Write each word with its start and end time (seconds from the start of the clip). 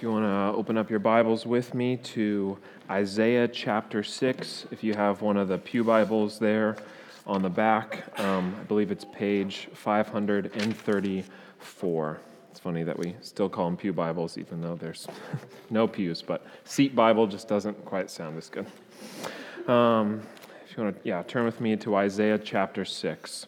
If 0.00 0.04
you 0.04 0.12
want 0.12 0.24
to 0.24 0.58
open 0.58 0.78
up 0.78 0.88
your 0.88 0.98
Bibles 0.98 1.44
with 1.44 1.74
me 1.74 1.98
to 1.98 2.56
Isaiah 2.88 3.46
chapter 3.46 4.02
6, 4.02 4.68
if 4.70 4.82
you 4.82 4.94
have 4.94 5.20
one 5.20 5.36
of 5.36 5.48
the 5.48 5.58
Pew 5.58 5.84
Bibles 5.84 6.38
there 6.38 6.76
on 7.26 7.42
the 7.42 7.50
back, 7.50 8.18
um, 8.18 8.56
I 8.58 8.64
believe 8.64 8.90
it's 8.90 9.04
page 9.04 9.68
534. 9.74 12.20
It's 12.50 12.58
funny 12.58 12.82
that 12.82 12.98
we 12.98 13.14
still 13.20 13.50
call 13.50 13.66
them 13.66 13.76
Pew 13.76 13.92
Bibles, 13.92 14.38
even 14.38 14.62
though 14.62 14.74
there's 14.74 15.06
no 15.68 15.86
pews, 15.86 16.22
but 16.22 16.46
Seat 16.64 16.96
Bible 16.96 17.26
just 17.26 17.46
doesn't 17.46 17.84
quite 17.84 18.10
sound 18.10 18.38
as 18.38 18.48
good. 18.48 18.64
Um, 19.68 20.22
if 20.64 20.78
you 20.78 20.82
want 20.82 20.96
to, 20.96 21.02
yeah, 21.06 21.22
turn 21.24 21.44
with 21.44 21.60
me 21.60 21.76
to 21.76 21.96
Isaiah 21.96 22.38
chapter 22.38 22.86
6. 22.86 23.46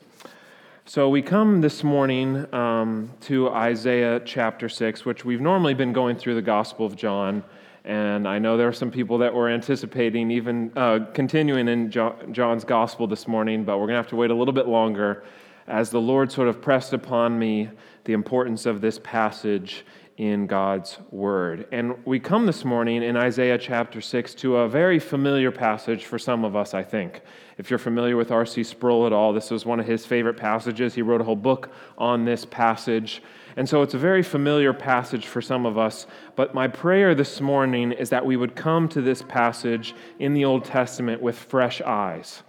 So 0.84 1.08
we 1.08 1.22
come 1.22 1.60
this 1.60 1.84
morning 1.84 2.52
um, 2.52 3.12
to 3.22 3.48
Isaiah 3.50 4.20
chapter 4.24 4.68
6, 4.68 5.04
which 5.04 5.24
we've 5.24 5.40
normally 5.40 5.74
been 5.74 5.92
going 5.92 6.16
through 6.16 6.34
the 6.34 6.42
Gospel 6.42 6.84
of 6.84 6.96
John. 6.96 7.44
And 7.84 8.26
I 8.26 8.40
know 8.40 8.56
there 8.56 8.66
are 8.66 8.72
some 8.72 8.90
people 8.90 9.18
that 9.18 9.32
were 9.32 9.48
anticipating 9.48 10.32
even 10.32 10.72
uh, 10.74 11.06
continuing 11.14 11.68
in 11.68 11.88
John's 11.88 12.64
Gospel 12.64 13.06
this 13.06 13.28
morning, 13.28 13.62
but 13.62 13.78
we're 13.78 13.86
going 13.86 13.94
to 13.94 14.02
have 14.02 14.08
to 14.08 14.16
wait 14.16 14.32
a 14.32 14.34
little 14.34 14.52
bit 14.52 14.66
longer 14.66 15.22
as 15.68 15.90
the 15.90 16.00
Lord 16.00 16.32
sort 16.32 16.48
of 16.48 16.60
pressed 16.60 16.92
upon 16.92 17.38
me 17.38 17.70
the 18.02 18.12
importance 18.12 18.66
of 18.66 18.80
this 18.80 18.98
passage 19.04 19.86
in 20.16 20.46
God's 20.46 20.98
Word. 21.10 21.66
And 21.72 22.04
we 22.04 22.20
come 22.20 22.46
this 22.46 22.64
morning 22.64 23.02
in 23.02 23.16
Isaiah 23.16 23.58
chapter 23.58 24.00
6 24.00 24.34
to 24.34 24.58
a 24.58 24.68
very 24.68 24.98
familiar 24.98 25.50
passage 25.50 26.04
for 26.04 26.18
some 26.18 26.44
of 26.44 26.54
us, 26.54 26.74
I 26.74 26.82
think. 26.82 27.22
If 27.58 27.70
you're 27.70 27.78
familiar 27.78 28.16
with 28.16 28.30
R.C. 28.30 28.64
Sproul 28.64 29.06
at 29.06 29.12
all, 29.12 29.32
this 29.32 29.50
was 29.50 29.64
one 29.64 29.80
of 29.80 29.86
his 29.86 30.04
favorite 30.04 30.36
passages. 30.36 30.94
He 30.94 31.02
wrote 31.02 31.20
a 31.20 31.24
whole 31.24 31.36
book 31.36 31.72
on 31.96 32.24
this 32.24 32.44
passage. 32.44 33.22
And 33.56 33.68
so 33.68 33.82
it's 33.82 33.94
a 33.94 33.98
very 33.98 34.22
familiar 34.22 34.72
passage 34.72 35.26
for 35.26 35.40
some 35.40 35.66
of 35.66 35.78
us. 35.78 36.06
But 36.36 36.54
my 36.54 36.68
prayer 36.68 37.14
this 37.14 37.40
morning 37.40 37.92
is 37.92 38.10
that 38.10 38.24
we 38.24 38.36
would 38.36 38.54
come 38.54 38.88
to 38.90 39.00
this 39.00 39.22
passage 39.22 39.94
in 40.18 40.34
the 40.34 40.44
Old 40.44 40.64
Testament 40.64 41.22
with 41.22 41.38
fresh 41.38 41.80
eyes 41.80 42.42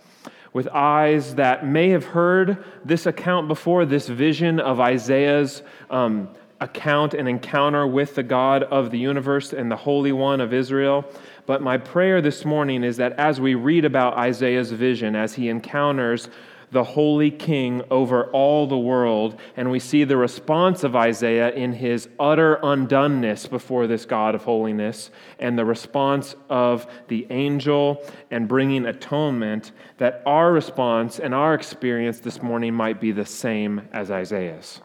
with 0.53 0.67
eyes 0.67 1.33
that 1.35 1.65
may 1.65 1.89
have 1.89 2.05
heard 2.05 2.63
this 2.85 3.07
account 3.07 3.47
before, 3.47 3.85
this 3.85 4.07
vision 4.07 4.59
of 4.59 4.79
Isaiah's 4.79 5.63
um, 5.89 6.29
account 6.63 7.13
and 7.13 7.27
encounter 7.27 7.85
with 7.85 8.15
the 8.15 8.23
God 8.23 8.63
of 8.63 8.89
the 8.89 8.97
universe 8.97 9.51
and 9.51 9.69
the 9.69 9.75
Holy 9.75 10.13
One 10.13 10.39
of 10.39 10.53
Israel. 10.53 11.05
But 11.45 11.61
my 11.61 11.77
prayer 11.77 12.21
this 12.21 12.45
morning 12.45 12.83
is 12.83 12.97
that 12.97 13.13
as 13.19 13.41
we 13.41 13.53
read 13.53 13.83
about 13.83 14.17
Isaiah's 14.17 14.71
vision, 14.71 15.13
as 15.15 15.33
he 15.33 15.49
encounters 15.49 16.29
the 16.71 16.83
Holy 16.83 17.29
King 17.29 17.83
over 17.91 18.31
all 18.31 18.65
the 18.65 18.77
world, 18.77 19.39
and 19.57 19.69
we 19.69 19.77
see 19.77 20.05
the 20.05 20.17
response 20.17 20.83
of 20.83 20.95
Isaiah 20.95 21.51
in 21.51 21.73
his 21.73 22.07
utter 22.17 22.57
undoneness 22.63 23.47
before 23.47 23.85
this 23.85 24.05
God 24.05 24.33
of 24.33 24.45
holiness, 24.45 25.11
and 25.39 25.59
the 25.59 25.65
response 25.65 26.35
of 26.49 26.87
the 27.09 27.27
angel 27.29 28.03
and 28.31 28.47
bringing 28.47 28.85
atonement, 28.85 29.73
that 29.97 30.23
our 30.25 30.51
response 30.51 31.19
and 31.19 31.35
our 31.35 31.53
experience 31.53 32.19
this 32.21 32.41
morning 32.41 32.73
might 32.73 32.99
be 33.01 33.11
the 33.11 33.25
same 33.25 33.87
as 33.91 34.09
Isaiah's 34.09 34.81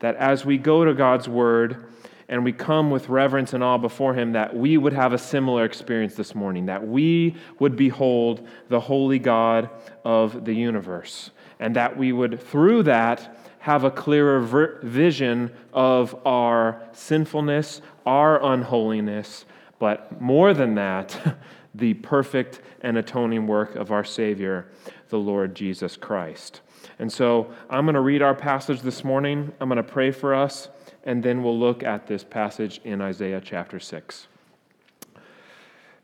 that 0.00 0.16
as 0.16 0.44
we 0.44 0.58
go 0.58 0.84
to 0.84 0.92
God's 0.92 1.28
word 1.28 1.86
and 2.28 2.44
we 2.44 2.52
come 2.52 2.90
with 2.90 3.08
reverence 3.08 3.52
and 3.52 3.62
awe 3.62 3.78
before 3.78 4.14
Him, 4.14 4.32
that 4.32 4.54
we 4.54 4.76
would 4.76 4.92
have 4.92 5.12
a 5.12 5.18
similar 5.18 5.64
experience 5.64 6.14
this 6.14 6.34
morning, 6.34 6.66
that 6.66 6.86
we 6.86 7.36
would 7.58 7.76
behold 7.76 8.46
the 8.68 8.80
holy 8.80 9.18
God 9.18 9.70
of 10.04 10.44
the 10.44 10.54
universe, 10.54 11.30
and 11.58 11.74
that 11.76 11.96
we 11.96 12.12
would, 12.12 12.40
through 12.40 12.84
that, 12.84 13.36
have 13.60 13.84
a 13.84 13.90
clearer 13.90 14.40
ver- 14.40 14.80
vision 14.82 15.52
of 15.72 16.14
our 16.26 16.82
sinfulness, 16.92 17.82
our 18.06 18.42
unholiness, 18.42 19.44
but 19.78 20.20
more 20.20 20.54
than 20.54 20.74
that, 20.76 21.36
the 21.74 21.94
perfect 21.94 22.60
and 22.80 22.96
atoning 22.96 23.46
work 23.46 23.76
of 23.76 23.90
our 23.92 24.04
Savior, 24.04 24.66
the 25.08 25.18
Lord 25.18 25.54
Jesus 25.54 25.96
Christ. 25.96 26.60
And 26.98 27.12
so 27.12 27.52
I'm 27.68 27.84
going 27.84 27.94
to 27.94 28.00
read 28.00 28.22
our 28.22 28.34
passage 28.34 28.82
this 28.82 29.04
morning. 29.04 29.52
I'm 29.60 29.68
going 29.68 29.76
to 29.76 29.82
pray 29.82 30.10
for 30.10 30.34
us, 30.34 30.68
and 31.04 31.22
then 31.22 31.42
we'll 31.42 31.58
look 31.58 31.82
at 31.82 32.06
this 32.06 32.24
passage 32.24 32.80
in 32.84 33.00
Isaiah 33.00 33.40
chapter 33.42 33.80
6. 33.80 34.26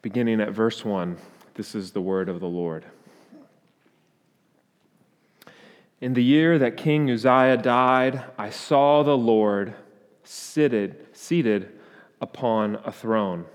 Beginning 0.02 0.40
at 0.40 0.52
verse 0.52 0.84
1, 0.84 1.16
this 1.54 1.74
is 1.74 1.90
the 1.90 2.00
word 2.00 2.28
of 2.28 2.40
the 2.40 2.48
Lord. 2.48 2.84
In 6.00 6.12
the 6.12 6.22
year 6.22 6.58
that 6.58 6.76
King 6.76 7.10
Uzziah 7.10 7.56
died, 7.56 8.22
I 8.36 8.50
saw 8.50 9.02
the 9.02 9.16
Lord 9.16 9.74
seated, 10.24 11.06
seated 11.12 11.72
upon 12.20 12.76
a 12.84 12.92
throne, 12.92 13.46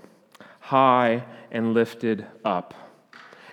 high 0.60 1.24
and 1.50 1.72
lifted 1.74 2.26
up, 2.44 2.74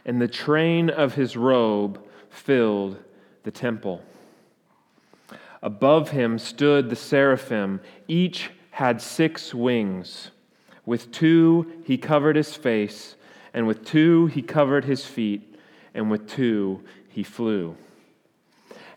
and 0.06 0.20
the 0.20 0.28
train 0.28 0.90
of 0.90 1.14
his 1.14 1.38
robe 1.38 2.04
filled 2.30 2.98
the 3.44 3.52
temple. 3.52 4.02
Above 5.62 6.12
him 6.12 6.40
stood 6.40 6.90
the 6.90 6.96
seraphim. 6.96 7.82
Each 8.08 8.50
had 8.72 9.02
six 9.02 9.54
wings. 9.54 10.32
With 10.86 11.12
two 11.12 11.72
he 11.84 11.98
covered 11.98 12.36
his 12.36 12.56
face, 12.56 13.16
and 13.54 13.68
with 13.68 13.86
two 13.86 14.28
he 14.28 14.42
covered 14.42 14.86
his 14.86 15.06
feet, 15.06 15.56
and 15.94 16.10
with 16.10 16.28
two 16.28 16.84
he 17.10 17.24
flew. 17.24 17.76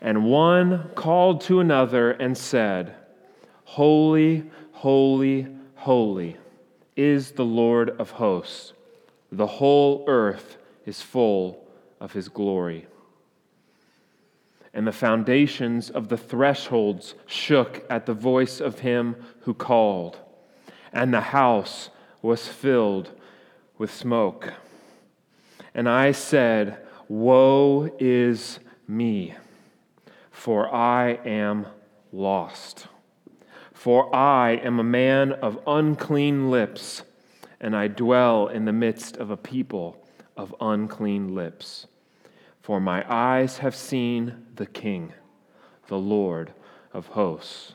And 0.01 0.25
one 0.25 0.91
called 0.95 1.41
to 1.43 1.61
another 1.61 2.13
and 2.13 2.37
said, 2.37 2.95
Holy, 3.65 4.45
holy, 4.73 5.47
holy 5.77 6.37
is 6.97 7.33
the 7.33 7.45
Lord 7.45 7.91
of 7.91 8.11
hosts. 8.13 8.73
The 9.31 9.47
whole 9.47 10.05
earth 10.07 10.59
is 10.85 11.01
full 11.01 11.67
of 12.01 12.13
his 12.13 12.29
glory 12.29 12.87
and 14.75 14.87
the 14.87 14.93
foundations 14.93 15.91
of 15.91 16.09
the 16.09 16.17
thresholds 16.17 17.15
shook 17.27 17.85
at 17.91 18.07
the 18.07 18.15
voice 18.15 18.61
of 18.61 18.81
him 18.81 19.17
who 19.41 19.53
called, 19.53 20.19
and 20.93 21.13
the 21.13 21.21
house 21.21 21.91
was 22.23 22.49
filled 22.49 23.11
with 23.77 23.93
smoke. 23.93 24.55
And 25.75 25.89
I 25.89 26.13
said, 26.13 26.79
Woe 27.09 27.91
is 27.99 28.61
me, 28.89 29.35
for 30.31 30.73
I 30.75 31.19
am 31.25 31.67
lost. 32.13 32.87
For 33.73 34.15
I 34.15 34.53
am 34.53 34.79
a 34.79 34.85
man 34.85 35.33
of 35.33 35.59
unclean 35.67 36.51
lips, 36.51 37.03
and 37.61 37.77
I 37.77 37.89
dwell 37.89 38.47
in 38.47 38.65
the 38.65 38.73
midst 38.73 39.17
of 39.17 39.31
a 39.31 39.37
people 39.37 40.07
of 40.37 40.55
unclean 40.61 41.35
lips 41.35 41.87
for 42.63 42.81
my 42.81 43.05
eyes 43.13 43.59
have 43.59 43.75
seen 43.75 44.47
the 44.55 44.67
King, 44.67 45.13
the 45.89 45.99
Lord 45.99 46.53
of 46.93 47.09
hosts. 47.09 47.75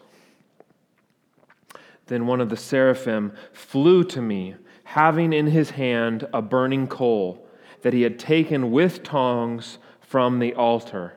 Then 2.08 2.26
one 2.26 2.40
of 2.40 2.50
the 2.50 2.58
seraphim 2.58 3.34
flew 3.52 4.06
to 4.06 4.22
me, 4.22 4.56
having 4.86 5.34
in 5.34 5.48
his 5.48 5.72
hand 5.72 6.26
a 6.34 6.42
burning 6.42 6.88
coal 6.88 7.46
that 7.82 7.94
he 7.94 8.02
had 8.02 8.18
taken 8.18 8.72
with 8.72 9.04
tongs 9.04 9.78
from 10.00 10.40
the 10.40 10.54
altar. 10.54 11.14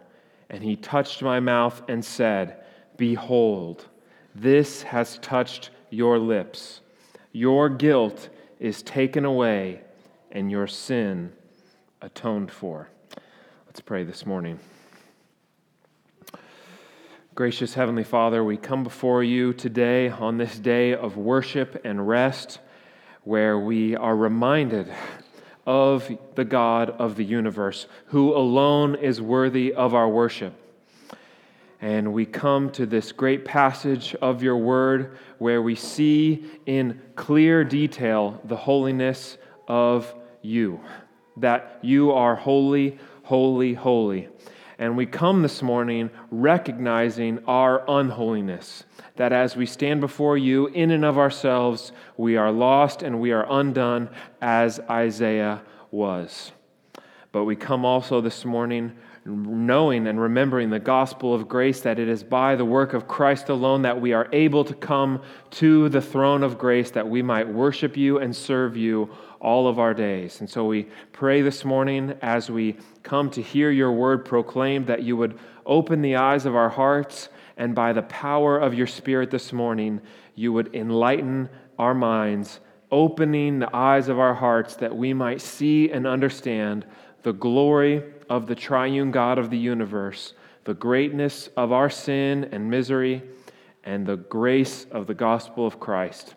And 0.51 0.65
he 0.65 0.75
touched 0.75 1.23
my 1.23 1.39
mouth 1.39 1.81
and 1.89 2.05
said, 2.05 2.65
Behold, 2.97 3.87
this 4.35 4.83
has 4.83 5.19
touched 5.19 5.71
your 5.91 6.19
lips. 6.19 6.81
Your 7.33 7.69
guilt 7.69 8.29
is 8.59 8.83
taken 8.83 9.25
away, 9.25 9.83
and 10.33 10.51
your 10.51 10.67
sin 10.67 11.33
atoned 12.03 12.51
for. 12.51 12.89
Let's 13.71 13.81
pray 13.83 14.03
this 14.03 14.27
morning. 14.27 14.59
Gracious 17.37 17.73
Heavenly 17.73 18.03
Father, 18.03 18.43
we 18.43 18.57
come 18.57 18.83
before 18.83 19.23
you 19.23 19.53
today 19.53 20.09
on 20.09 20.39
this 20.39 20.59
day 20.59 20.93
of 20.93 21.17
worship 21.17 21.81
and 21.85 22.09
rest 22.09 22.59
where 23.23 23.57
we 23.61 23.95
are 23.95 24.17
reminded 24.17 24.93
of 25.69 26.11
the 26.35 26.45
God 26.45 26.91
of 26.91 27.15
the 27.15 27.25
universe, 27.25 27.87
who 28.07 28.35
alone 28.35 28.97
is 28.97 29.23
worthy 29.23 29.73
of 29.73 29.95
our 29.95 30.09
worship. 30.09 30.53
And 31.81 32.13
we 32.13 32.27
come 32.27 32.71
to 32.73 32.87
this 32.87 33.13
great 33.13 33.45
passage 33.45 34.17
of 34.17 34.43
your 34.43 34.57
word 34.57 35.17
where 35.39 35.63
we 35.63 35.77
see 35.77 36.45
in 36.67 37.01
clear 37.15 37.63
detail 37.63 38.41
the 38.43 38.57
holiness 38.57 39.39
of 39.69 40.13
you, 40.43 40.81
that 41.37 41.79
you 41.83 42.11
are 42.11 42.35
holy 42.35 42.99
holy, 43.31 43.75
holy. 43.75 44.27
And 44.77 44.97
we 44.97 45.07
come 45.07 45.43
this 45.43 45.63
morning 45.63 46.11
recognizing 46.33 47.39
our 47.47 47.85
unholiness, 47.87 48.83
that 49.15 49.33
as 49.33 49.55
we 49.55 49.67
stand 49.67 50.01
before 50.01 50.37
you 50.37 50.67
in 50.67 50.91
and 50.91 51.05
of 51.05 51.17
ourselves, 51.17 51.93
we 52.17 52.37
are 52.37 52.51
lost 52.51 53.05
and 53.05 53.21
we 53.21 53.31
are 53.31 53.47
undone 53.49 54.11
as 54.43 54.81
Isaiah 54.91 55.63
was. 55.93 56.51
But 57.31 57.45
we 57.45 57.55
come 57.55 57.85
also 57.85 58.21
this 58.21 58.45
morning 58.45 58.97
knowing 59.25 60.09
and 60.09 60.21
remembering 60.21 60.71
the 60.71 60.81
gospel 60.81 61.33
of 61.33 61.47
grace 61.47 61.83
that 61.83 62.01
it 62.01 62.09
is 62.09 62.25
by 62.25 62.57
the 62.57 62.65
work 62.65 62.95
of 62.95 63.07
Christ 63.07 63.49
alone 63.49 63.83
that 63.83 64.01
we 64.01 64.13
are 64.13 64.29
able 64.33 64.65
to 64.65 64.75
come 64.75 65.23
to 65.51 65.89
the 65.89 66.01
throne 66.01 66.43
of 66.43 66.59
grace 66.59 66.91
that 66.93 67.09
we 67.09 67.23
might 67.23 67.49
worship 67.49 67.97
you 67.97 68.19
and 68.19 68.35
serve 68.35 68.77
you 68.77 69.09
all 69.41 69.67
of 69.67 69.79
our 69.79 69.95
days. 69.95 70.41
And 70.41 70.49
so 70.49 70.67
we 70.67 70.89
pray 71.13 71.43
this 71.43 71.65
morning 71.65 72.15
as 72.23 72.51
we 72.51 72.77
come 73.03 73.31
to 73.31 73.43
hear 73.43 73.71
your 73.71 73.93
word 73.93 74.25
proclaimed 74.25 74.87
that 74.87 75.03
you 75.03 75.17
would 75.17 75.39
open 75.65 76.03
the 76.03 76.17
eyes 76.17 76.47
of 76.47 76.55
our 76.55 76.69
hearts 76.69 77.29
and 77.57 77.75
by 77.75 77.93
the 77.93 78.03
power 78.03 78.59
of 78.59 78.75
your 78.75 78.87
spirit 78.87 79.31
this 79.31 79.53
morning 79.53 80.01
you 80.35 80.53
would 80.53 80.75
enlighten 80.75 81.49
our 81.79 81.95
minds 81.95 82.61
opening 82.91 83.59
the 83.59 83.75
eyes 83.75 84.09
of 84.09 84.19
our 84.19 84.35
hearts 84.35 84.77
that 84.77 84.95
we 84.95 85.15
might 85.15 85.41
see 85.41 85.91
and 85.91 86.07
understand 86.07 86.85
the 87.23 87.33
glory 87.33 88.03
of 88.29 88.47
the 88.47 88.55
triune 88.55 89.11
God 89.11 89.39
of 89.39 89.51
the 89.51 89.59
universe, 89.59 90.35
the 90.65 90.75
greatness 90.75 91.49
of 91.57 91.73
our 91.73 91.91
sin 91.91 92.49
and 92.53 92.71
misery, 92.71 93.23
and 93.85 94.07
the 94.07 94.17
grace 94.17 94.87
of 94.91 95.07
the 95.07 95.15
gospel 95.15 95.67
of 95.67 95.79
Christ. 95.79 96.35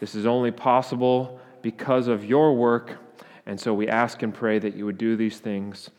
This 0.00 0.14
is 0.14 0.26
only 0.26 0.50
possible 0.50 1.40
because 1.62 2.08
of 2.08 2.24
your 2.24 2.54
work, 2.54 2.98
and 3.46 3.58
so 3.58 3.72
we 3.74 3.88
ask 3.88 4.22
and 4.22 4.32
pray 4.32 4.58
that 4.58 4.74
you 4.74 4.84
would 4.84 4.98
do 4.98 5.16
these 5.16 5.38
things 5.38 5.90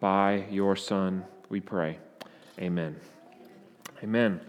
by 0.00 0.44
your 0.50 0.76
Son, 0.76 1.24
we 1.48 1.60
pray. 1.60 1.98
Amen. 2.58 2.96
Amen. 4.02 4.40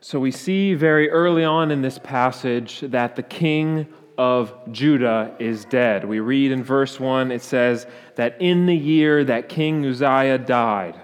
So 0.00 0.20
we 0.20 0.30
see 0.30 0.74
very 0.74 1.10
early 1.10 1.44
on 1.44 1.70
in 1.70 1.82
this 1.82 1.98
passage 1.98 2.80
that 2.80 3.16
the 3.16 3.22
king 3.22 3.86
of 4.16 4.52
Judah 4.72 5.34
is 5.38 5.64
dead. 5.64 6.04
We 6.04 6.18
read 6.18 6.50
in 6.50 6.64
verse 6.64 6.98
1, 6.98 7.30
it 7.30 7.42
says 7.42 7.86
that 8.16 8.40
in 8.40 8.66
the 8.66 8.76
year 8.76 9.24
that 9.24 9.48
King 9.48 9.86
Uzziah 9.86 10.38
died, 10.38 11.00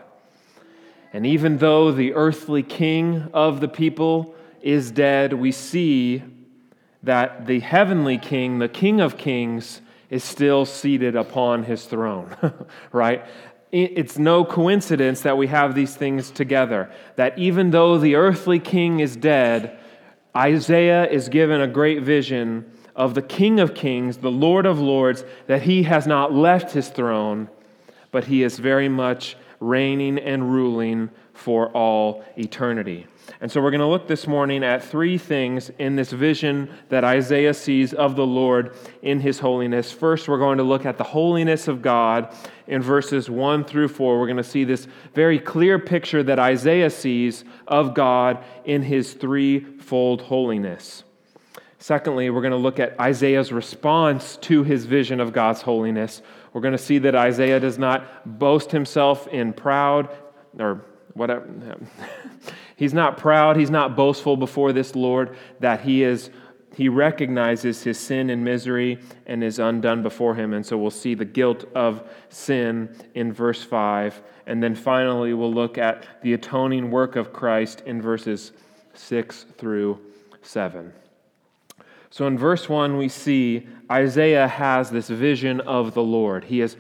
and 1.13 1.25
even 1.25 1.59
though 1.59 1.93
the 1.93 2.15
earthly 2.15 2.65
king 2.65 3.31
of 3.33 3.61
the 3.61 3.69
people 3.69 4.35
is 4.61 4.91
dead, 4.91 5.33
we 5.33 5.53
see 5.53 6.25
that 7.05 7.47
the 7.47 7.61
heavenly 7.61 8.19
king, 8.19 8.59
the 8.59 8.69
king 8.69 9.01
of 9.01 9.17
kings, 9.17 9.81
is 10.11 10.23
still 10.23 10.65
seated 10.65 11.17
upon 11.17 11.65
his 11.65 11.85
throne, 11.85 12.37
right? 12.93 13.25
It's 13.73 14.19
no 14.19 14.45
coincidence 14.45 15.23
that 15.23 15.37
we 15.37 15.49
have 15.49 15.75
these 15.75 15.97
things 15.97 16.31
together. 16.31 16.93
That 17.17 17.37
even 17.37 17.73
though 17.73 17.99
the 17.99 18.15
earthly 18.15 18.61
king 18.61 19.01
is 19.01 19.17
dead, 19.17 19.77
Isaiah 20.37 21.09
is 21.09 21.29
given 21.29 21.61
a 21.61 21.67
great 21.67 22.03
vision 22.03 22.71
of 22.95 23.15
the 23.15 23.23
King 23.23 23.59
of 23.59 23.75
Kings, 23.75 24.19
the 24.19 24.31
Lord 24.31 24.67
of 24.67 24.79
Lords, 24.79 25.25
that 25.49 25.63
he 25.63 25.83
has 25.85 26.07
not 26.07 26.33
left 26.33 26.73
his 26.73 26.89
throne, 26.89 27.49
but 28.13 28.25
he 28.25 28.45
is 28.45 28.59
very 28.61 28.89
much 28.89 29.37
reigning 29.59 30.19
and 30.19 30.53
ruling 30.53 31.11
for 31.33 31.71
all 31.71 32.25
eternity. 32.37 33.09
And 33.41 33.51
so 33.51 33.61
we're 33.61 33.71
going 33.71 33.81
to 33.81 33.87
look 33.87 34.07
this 34.07 34.27
morning 34.27 34.63
at 34.63 34.85
three 34.85 35.19
things 35.19 35.71
in 35.79 35.97
this 35.97 36.13
vision 36.13 36.71
that 36.89 37.05
Isaiah 37.05 37.55
sees 37.55 37.93
of 37.93 38.17
the 38.17 38.27
Lord 38.27 38.75
in 39.03 39.21
his 39.21 39.39
holiness. 39.39 39.93
First, 39.93 40.29
we're 40.29 40.39
going 40.39 40.59
to 40.59 40.65
look 40.65 40.87
at 40.87 40.99
the 40.99 41.05
holiness 41.05 41.69
of 41.69 41.83
God 41.83 42.35
in 42.67 42.83
verses 42.83 43.29
1 43.29 43.65
through 43.65 43.89
4. 43.89 44.19
We're 44.19 44.27
going 44.27 44.37
to 44.37 44.45
see 44.45 44.65
this 44.65 44.87
very 45.15 45.39
clear 45.39 45.79
picture 45.79 46.23
that 46.23 46.39
Isaiah 46.39 46.91
sees 46.91 47.45
of 47.67 47.95
God 47.95 48.43
in 48.65 48.83
his 48.83 49.15
threefold 49.15 50.23
holiness. 50.23 51.05
Secondly, 51.79 52.31
we're 52.31 52.41
going 52.41 52.51
to 52.53 52.57
look 52.57 52.81
at 52.81 52.99
Isaiah's 52.99 53.53
response 53.53 54.39
to 54.39 54.63
his 54.63 54.87
vision 54.87 55.21
of 55.21 55.35
God's 55.35 55.61
holiness. 55.61 56.23
We're 56.55 56.63
going 56.63 56.73
to 56.73 56.79
see 56.79 56.97
that 56.99 57.15
Isaiah 57.15 57.61
does 57.61 57.79
not 57.79 58.39
boast 58.39 58.71
himself 58.71 59.27
in 59.29 59.53
proud 59.53 60.09
or 60.59 60.83
whatever. 61.13 61.47
he's 62.77 62.95
not 62.95 63.19
proud, 63.19 63.57
he's 63.57 63.71
not 63.71 63.97
boastful 63.97 64.37
before 64.37 64.73
this 64.73 64.95
Lord 64.95 65.37
that 65.61 65.81
he 65.81 66.03
is 66.03 66.31
he 66.77 66.89
recognizes 66.89 67.83
his 67.83 67.99
sin 67.99 68.31
and 68.31 68.45
misery 68.45 68.99
and 69.27 69.45
is 69.45 69.59
undone 69.59 70.03
before 70.03 70.35
him. 70.35 70.53
And 70.53 70.67
so 70.67 70.77
we'll 70.77 70.91
see 70.91 71.15
the 71.15 71.25
guilt 71.25 71.65
of 71.75 72.03
sin 72.29 72.95
in 73.15 73.33
verse 73.33 73.63
5. 73.63 74.21
And 74.47 74.63
then 74.63 74.75
finally, 74.75 75.35
we'll 75.35 75.55
look 75.55 75.79
at 75.79 76.07
the 76.23 76.35
atoning 76.35 76.91
work 76.91 77.17
of 77.17 77.33
Christ 77.33 77.83
in 77.87 78.03
verses 78.03 78.53
6 78.95 79.47
through 79.57 80.01
7. 80.43 80.93
So 82.11 82.27
in 82.27 82.39
verse 82.39 82.69
1, 82.69 82.97
we 82.97 83.09
see 83.09 83.67
Isaiah 83.91 84.49
has 84.49 84.91
this 84.91 85.09
vision 85.09 85.61
of 85.61 85.95
the 85.95 86.03
Lord. 86.03 86.45
He 86.45 86.61
is 86.61 86.77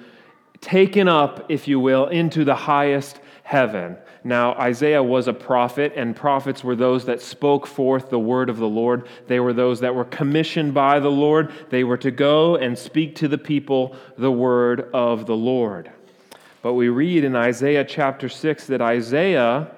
taken 0.60 1.08
up, 1.08 1.46
if 1.50 1.66
you 1.68 1.78
will, 1.80 2.06
into 2.06 2.44
the 2.44 2.54
highest 2.54 3.20
heaven. 3.44 3.96
Now, 4.24 4.54
Isaiah 4.54 5.02
was 5.02 5.28
a 5.28 5.34
prophet, 5.34 5.92
and 5.94 6.16
prophets 6.16 6.64
were 6.64 6.74
those 6.74 7.04
that 7.04 7.20
spoke 7.20 7.66
forth 7.66 8.08
the 8.08 8.18
word 8.18 8.48
of 8.48 8.56
the 8.56 8.66
Lord. 8.66 9.06
They 9.28 9.38
were 9.38 9.52
those 9.52 9.80
that 9.80 9.94
were 9.94 10.06
commissioned 10.06 10.72
by 10.72 10.98
the 10.98 11.10
Lord. 11.10 11.52
They 11.68 11.84
were 11.84 11.98
to 11.98 12.10
go 12.10 12.56
and 12.56 12.76
speak 12.76 13.16
to 13.16 13.28
the 13.28 13.38
people 13.38 13.96
the 14.16 14.32
word 14.32 14.88
of 14.94 15.26
the 15.26 15.36
Lord. 15.36 15.92
But 16.62 16.72
we 16.72 16.88
read 16.88 17.22
in 17.22 17.36
Isaiah 17.36 17.84
chapter 17.84 18.30
6 18.30 18.66
that 18.68 18.80
Isaiah 18.80 19.70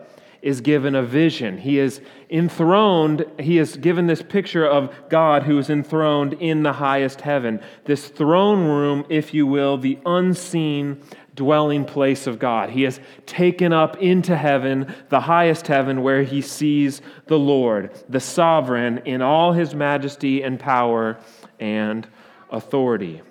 is 0.42 0.60
given 0.60 0.94
a 0.94 1.02
vision. 1.02 1.58
He 1.58 1.80
is 1.80 2.00
enthroned, 2.30 3.24
he 3.40 3.58
is 3.58 3.76
given 3.76 4.06
this 4.06 4.22
picture 4.22 4.64
of 4.64 4.94
God 5.08 5.42
who 5.42 5.58
is 5.58 5.70
enthroned 5.70 6.34
in 6.34 6.62
the 6.62 6.74
highest 6.74 7.22
heaven. 7.22 7.60
This 7.84 8.06
throne 8.06 8.64
room, 8.68 9.04
if 9.08 9.34
you 9.34 9.44
will, 9.44 9.76
the 9.76 9.98
unseen 10.06 11.02
dwelling 11.36 11.84
place 11.84 12.26
of 12.26 12.38
God. 12.38 12.70
He 12.70 12.82
has 12.82 12.98
taken 13.26 13.72
up 13.72 13.98
into 13.98 14.34
heaven, 14.36 14.92
the 15.10 15.20
highest 15.20 15.68
heaven, 15.68 16.02
where 16.02 16.22
he 16.22 16.40
sees 16.40 17.02
the 17.26 17.38
Lord, 17.38 17.92
the 18.08 18.20
sovereign 18.20 19.02
in 19.04 19.22
all 19.22 19.52
his 19.52 19.74
majesty 19.74 20.42
and 20.42 20.58
power 20.58 21.18
and 21.60 22.08
authority. 22.50 23.22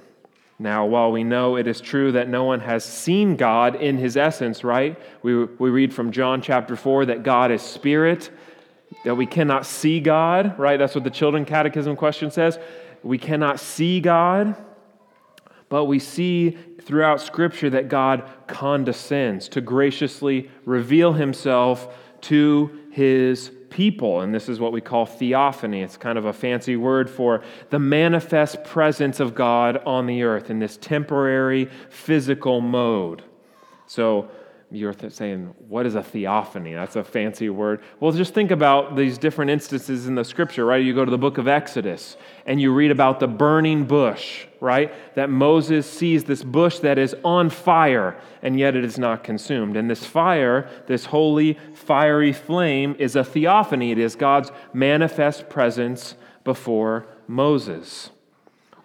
Now, 0.58 0.86
while 0.86 1.12
we 1.12 1.26
know 1.26 1.58
it 1.58 1.68
is 1.68 1.82
true 1.82 2.14
that 2.14 2.30
no 2.30 2.46
one 2.46 2.62
has 2.62 2.86
seen 2.86 3.36
God 3.36 3.76
in 3.76 3.98
his 3.98 4.16
essence, 4.16 4.64
right? 4.64 4.98
We, 5.22 5.44
we 5.44 5.70
read 5.70 5.94
from 5.94 6.12
John 6.12 6.42
chapter 6.42 6.78
4 6.78 7.08
that 7.08 7.24
God 7.24 7.52
is 7.52 7.62
spirit, 7.62 8.30
that 9.04 9.16
we 9.16 9.26
cannot 9.26 9.66
see 9.66 10.00
God, 10.00 10.58
right? 10.58 10.78
That's 10.78 10.96
what 10.96 11.04
the 11.04 11.10
Children 11.10 11.44
Catechism 11.44 11.98
question 11.98 12.32
says. 12.32 12.58
We 13.04 13.18
cannot 13.18 13.60
see 13.60 14.00
God, 14.00 14.56
but 15.68 15.86
we 15.86 16.00
see 16.00 16.58
throughout 16.86 17.20
Scripture 17.20 17.70
that 17.72 17.90
God 17.90 18.24
condescends 18.48 19.50
to 19.50 19.62
graciously 19.62 20.50
reveal 20.66 21.14
himself 21.14 21.96
to 22.22 22.80
his 22.92 23.52
people. 23.70 24.22
And 24.22 24.34
this 24.34 24.48
is 24.48 24.60
what 24.60 24.72
we 24.72 24.82
call 24.82 25.06
theophany. 25.06 25.82
It's 25.82 25.98
kind 25.98 26.18
of 26.18 26.26
a 26.26 26.34
fancy 26.34 26.78
word 26.78 27.10
for 27.10 27.44
the 27.72 27.80
manifest 27.80 28.64
presence 28.64 29.20
of 29.20 29.36
God 29.36 29.78
on 29.86 30.06
the 30.06 30.24
earth 30.24 30.50
in 30.50 30.60
this 30.60 30.78
temporary 30.78 31.66
physical 31.90 32.62
mode. 32.62 33.24
So, 33.88 34.30
you're 34.72 34.96
saying, 35.10 35.54
what 35.68 35.86
is 35.86 35.96
a 35.96 36.04
theophany? 36.04 36.74
That's 36.74 36.96
a 36.96 37.04
fancy 37.04 37.50
word. 37.50 37.82
Well, 38.00 38.12
just 38.12 38.34
think 38.34 38.52
about 38.52 38.96
these 38.96 39.18
different 39.18 39.52
instances 39.52 40.08
in 40.08 40.16
the 40.16 40.24
scripture, 40.24 40.66
right? 40.66 40.84
You 40.84 40.94
go 40.94 41.06
to 41.06 41.12
the 41.12 41.18
book 41.18 41.38
of 41.38 41.48
Exodus 41.48 42.18
and 42.46 42.60
you 42.60 42.74
read 42.74 42.90
about 42.90 43.20
the 43.20 43.28
burning 43.28 43.86
bush, 43.86 44.48
right? 44.60 44.92
That 45.16 45.30
Moses 45.30 45.90
sees 45.90 46.24
this 46.24 46.44
bush 46.44 46.80
that 46.80 46.98
is 46.98 47.16
on 47.24 47.50
fire 47.50 48.20
and 48.42 48.60
yet 48.60 48.76
it 48.76 48.84
is 48.84 48.98
not 48.98 49.24
consumed. 49.24 49.78
And 49.78 49.90
this 49.90 50.06
fire, 50.06 50.68
this 50.88 51.06
holy, 51.06 51.60
fiery 51.74 52.34
flame, 52.34 52.96
is 52.98 53.16
a 53.16 53.24
theophany. 53.24 53.92
It 53.92 54.00
is 54.00 54.16
God's 54.16 54.52
manifest 54.74 55.48
presence 55.48 56.16
before 56.44 57.06
Moses. 57.28 58.10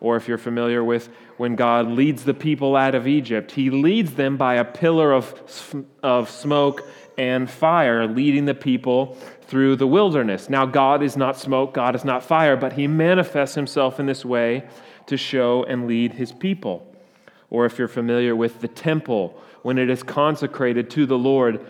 Or 0.01 0.17
if 0.17 0.27
you're 0.27 0.39
familiar 0.39 0.83
with 0.83 1.11
when 1.37 1.57
God 1.57 1.89
leads 1.89 2.25
the 2.25 2.35
people 2.35 2.75
out 2.75 2.95
of 2.95 3.07
Egypt, 3.07 3.53
he 3.53 3.71
leads 3.71 4.15
them 4.15 4.37
by 4.37 4.55
a 4.55 4.65
pillar 4.65 5.13
of, 5.13 5.85
of 6.03 6.31
smoke 6.31 6.83
and 7.19 7.51
fire, 7.51 8.07
leading 8.07 8.47
the 8.47 8.55
people 8.55 9.17
through 9.43 9.77
the 9.77 9.87
wilderness. 9.87 10.49
Now, 10.49 10.65
God 10.65 11.03
is 11.03 11.17
not 11.17 11.39
smoke, 11.39 11.75
God 11.75 11.95
is 11.95 12.05
not 12.05 12.25
fire, 12.25 12.57
but 12.57 12.73
he 12.73 12.87
manifests 12.87 13.55
himself 13.55 14.01
in 14.01 14.07
this 14.07 14.25
way 14.25 14.65
to 15.07 15.17
show 15.17 15.65
and 15.65 15.87
lead 15.87 16.15
his 16.15 16.33
people. 16.33 16.87
Or 17.51 17.67
if 17.67 17.79
you're 17.79 17.89
familiar 17.89 18.35
with 18.35 18.61
the 18.61 18.69
temple, 18.69 19.39
when 19.63 19.77
it 19.77 19.91
is 19.91 20.03
consecrated 20.03 20.89
to 20.91 21.05
the 21.05 21.19
Lord, 21.19 21.67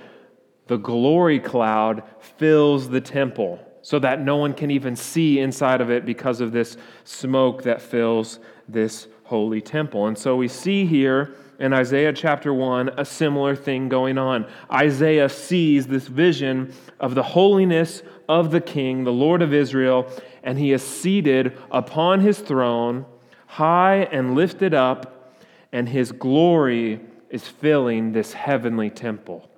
the 0.68 0.76
glory 0.76 1.40
cloud 1.40 2.04
fills 2.20 2.90
the 2.90 3.00
temple 3.00 3.66
so 3.82 3.98
that 3.98 4.20
no 4.20 4.36
one 4.36 4.52
can 4.52 4.70
even 4.70 4.94
see 4.94 5.38
inside 5.38 5.80
of 5.80 5.90
it 5.90 6.04
because 6.04 6.40
of 6.40 6.52
this 6.52 6.76
smoke 7.04 7.62
that 7.62 7.80
fills 7.80 8.38
this 8.68 9.08
holy 9.24 9.60
temple. 9.60 10.06
And 10.06 10.18
so 10.18 10.36
we 10.36 10.48
see 10.48 10.86
here 10.86 11.34
in 11.58 11.72
Isaiah 11.72 12.12
chapter 12.12 12.52
1 12.52 12.90
a 12.96 13.04
similar 13.04 13.54
thing 13.54 13.88
going 13.88 14.18
on. 14.18 14.46
Isaiah 14.72 15.28
sees 15.28 15.86
this 15.86 16.08
vision 16.08 16.74
of 16.98 17.14
the 17.14 17.22
holiness 17.22 18.02
of 18.28 18.50
the 18.50 18.60
king, 18.60 19.04
the 19.04 19.12
Lord 19.12 19.42
of 19.42 19.54
Israel, 19.54 20.10
and 20.42 20.58
he 20.58 20.72
is 20.72 20.82
seated 20.82 21.56
upon 21.70 22.20
his 22.20 22.38
throne, 22.38 23.04
high 23.46 24.08
and 24.10 24.34
lifted 24.34 24.74
up, 24.74 25.36
and 25.72 25.88
his 25.88 26.12
glory 26.12 27.00
is 27.28 27.46
filling 27.46 28.12
this 28.12 28.32
heavenly 28.32 28.90
temple. 28.90 29.48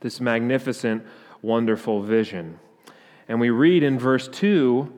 This 0.00 0.20
magnificent, 0.20 1.04
wonderful 1.42 2.02
vision. 2.02 2.58
And 3.28 3.40
we 3.40 3.50
read 3.50 3.82
in 3.82 3.98
verse 3.98 4.28
2 4.28 4.92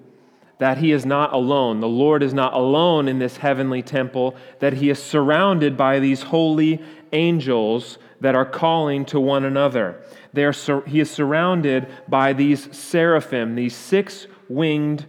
that 0.59 0.79
he 0.79 0.93
is 0.93 1.07
not 1.07 1.33
alone. 1.33 1.81
The 1.81 1.89
Lord 1.89 2.23
is 2.23 2.35
not 2.35 2.53
alone 2.53 3.09
in 3.09 3.19
this 3.19 3.37
heavenly 3.37 3.83
temple, 3.83 4.35
that 4.59 4.75
he 4.75 4.91
is 4.91 5.01
surrounded 5.01 5.77
by 5.77 6.01
these 6.01 6.23
holy 6.23 6.83
angels 7.13 7.99
that 8.21 8.35
are 8.35 8.45
calling 8.45 9.05
to 9.07 9.21
one 9.21 9.45
another. 9.45 10.03
They 10.33 10.45
are, 10.45 10.53
he 10.87 11.01
is 11.01 11.11
surrounded 11.11 11.87
by 12.09 12.33
these 12.33 12.77
seraphim, 12.77 13.55
these 13.55 13.77
six 13.77 14.27
winged 14.49 15.07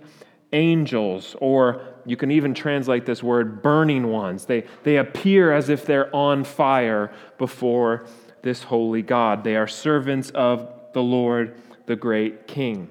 angels, 0.53 1.35
or 1.39 1.81
you 2.05 2.15
can 2.15 2.31
even 2.31 2.53
translate 2.53 3.05
this 3.05 3.23
word 3.23 3.61
burning 3.61 4.07
ones. 4.07 4.45
They, 4.45 4.65
they 4.83 4.97
appear 4.97 5.51
as 5.51 5.69
if 5.69 5.85
they're 5.85 6.13
on 6.15 6.43
fire 6.43 7.11
before 7.37 8.05
this 8.43 8.63
holy 8.63 9.01
God. 9.01 9.43
They 9.43 9.55
are 9.55 9.67
servants 9.67 10.29
of 10.31 10.71
the 10.93 11.03
Lord, 11.03 11.59
the 11.87 11.95
great 11.95 12.47
King. 12.47 12.89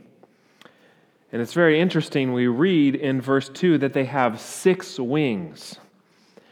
And 1.32 1.42
it's 1.42 1.52
very 1.52 1.78
interesting. 1.78 2.32
We 2.32 2.46
read 2.46 2.94
in 2.94 3.20
verse 3.20 3.48
2 3.48 3.78
that 3.78 3.92
they 3.92 4.06
have 4.06 4.40
six 4.40 4.98
wings, 4.98 5.76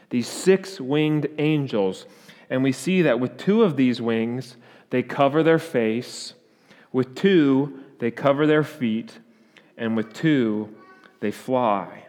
these 0.09 0.27
six 0.27 0.79
winged 0.79 1.27
angels. 1.37 2.05
And 2.49 2.63
we 2.63 2.71
see 2.71 3.01
that 3.01 3.19
with 3.19 3.37
two 3.37 3.63
of 3.63 3.75
these 3.75 4.01
wings, 4.01 4.55
they 4.89 5.03
cover 5.03 5.43
their 5.43 5.59
face, 5.59 6.33
with 6.93 7.15
two, 7.15 7.83
they 7.99 8.11
cover 8.11 8.47
their 8.47 8.63
feet, 8.63 9.19
and 9.77 9.95
with 9.95 10.13
two, 10.13 10.73
they 11.19 11.31
fly. 11.31 12.05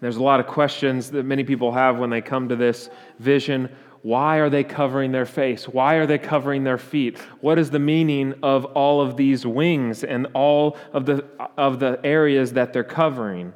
There's 0.00 0.16
a 0.16 0.22
lot 0.22 0.40
of 0.40 0.46
questions 0.46 1.10
that 1.10 1.24
many 1.24 1.42
people 1.42 1.72
have 1.72 1.98
when 1.98 2.10
they 2.10 2.20
come 2.20 2.48
to 2.48 2.56
this 2.56 2.90
vision. 3.18 3.74
Why 4.06 4.36
are 4.36 4.48
they 4.48 4.62
covering 4.62 5.10
their 5.10 5.26
face? 5.26 5.66
Why 5.66 5.94
are 5.94 6.06
they 6.06 6.18
covering 6.18 6.62
their 6.62 6.78
feet? 6.78 7.18
What 7.40 7.58
is 7.58 7.70
the 7.70 7.80
meaning 7.80 8.34
of 8.40 8.64
all 8.66 9.00
of 9.00 9.16
these 9.16 9.44
wings 9.44 10.04
and 10.04 10.28
all 10.32 10.76
of 10.92 11.06
the, 11.06 11.24
of 11.58 11.80
the 11.80 11.98
areas 12.04 12.52
that 12.52 12.72
they're 12.72 12.84
covering? 12.84 13.52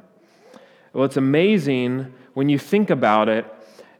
Well, 0.91 1.05
it's 1.05 1.15
amazing 1.15 2.13
when 2.33 2.49
you 2.49 2.59
think 2.59 2.89
about 2.89 3.29
it, 3.29 3.45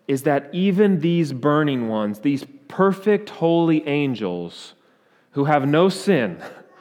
is 0.09 0.23
that 0.23 0.49
even 0.51 0.99
these 0.99 1.31
burning 1.31 1.87
ones, 1.87 2.19
these 2.19 2.45
perfect 2.67 3.29
holy 3.29 3.87
angels 3.87 4.73
who 5.31 5.45
have 5.45 5.65
no 5.65 5.87
sin, 5.87 6.37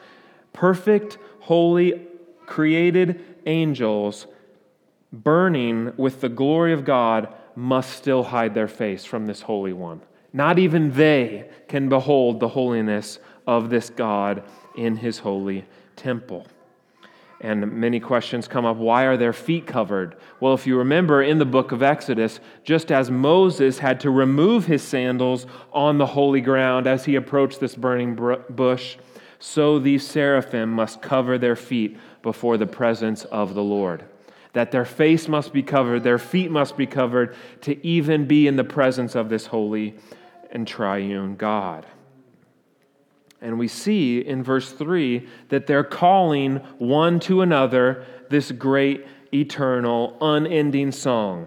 perfect, 0.53 1.17
holy, 1.43 2.09
created 2.45 3.25
angels 3.47 4.27
burning 5.13 5.93
with 5.97 6.23
the 6.23 6.29
glory 6.29 6.73
of 6.73 6.85
God 6.85 7.33
must 7.57 7.97
still 7.97 8.23
hide 8.25 8.55
their 8.55 8.69
face 8.69 9.05
from 9.05 9.27
this 9.27 9.43
Holy 9.43 9.73
One. 9.73 10.01
Not 10.33 10.59
even 10.59 10.93
they 10.93 11.51
can 11.69 11.89
behold 11.89 12.41
the 12.41 12.49
holiness 12.49 13.19
of 13.47 13.71
this 13.71 13.91
God 13.91 14.45
in 14.77 14.97
his 14.97 15.19
holy 15.19 15.65
temple. 15.97 16.47
And 17.41 17.73
many 17.73 18.01
questions 18.01 18.47
come 18.47 18.67
up. 18.67 18.77
Why 18.77 19.05
are 19.05 19.17
their 19.17 19.33
feet 19.33 19.67
covered? 19.67 20.17
Well, 20.41 20.53
if 20.53 20.67
you 20.67 20.77
remember 20.77 21.23
in 21.23 21.39
the 21.39 21.47
book 21.47 21.73
of 21.73 21.83
Exodus, 21.83 22.39
just 22.65 22.93
as 22.93 23.11
Moses 23.11 23.79
had 23.79 23.99
to 24.01 24.11
remove 24.11 24.67
his 24.67 24.83
sandals 24.83 25.47
on 25.73 25.97
the 25.97 26.07
holy 26.07 26.43
ground 26.43 26.87
as 26.87 27.07
he 27.07 27.17
approached 27.17 27.59
this 27.59 27.75
burning 27.75 28.15
bush, 28.51 28.99
so 29.39 29.79
these 29.79 30.07
seraphim 30.07 30.71
must 30.71 31.01
cover 31.01 31.39
their 31.39 31.57
feet 31.57 31.97
before 32.23 32.59
the 32.59 32.67
presence 32.67 33.25
of 33.25 33.55
the 33.55 33.63
Lord 33.63 34.05
that 34.53 34.73
their 34.73 34.85
face 34.85 35.29
must 35.29 35.53
be 35.53 35.63
covered, 35.63 36.03
their 36.03 36.19
feet 36.19 36.51
must 36.51 36.77
be 36.77 36.87
covered 36.87 37.35
to 37.63 37.87
even 37.87 38.27
be 38.27 38.47
in 38.47 38.57
the 38.57 38.65
presence 38.65 39.15
of 39.15 39.29
this 39.29 39.47
holy 39.47 39.95
and 40.51 40.67
triune 40.67 41.37
God. 41.37 41.87
And 43.41 43.59
we 43.59 43.69
see 43.69 44.19
in 44.19 44.43
verse 44.43 44.73
3 44.73 45.27
that 45.49 45.67
they're 45.67 45.85
calling 45.85 46.57
one 46.79 47.21
to 47.21 47.41
another 47.41 48.05
this 48.29 48.53
great, 48.53 49.07
eternal, 49.33 50.17
unending 50.21 50.93
song. 50.93 51.47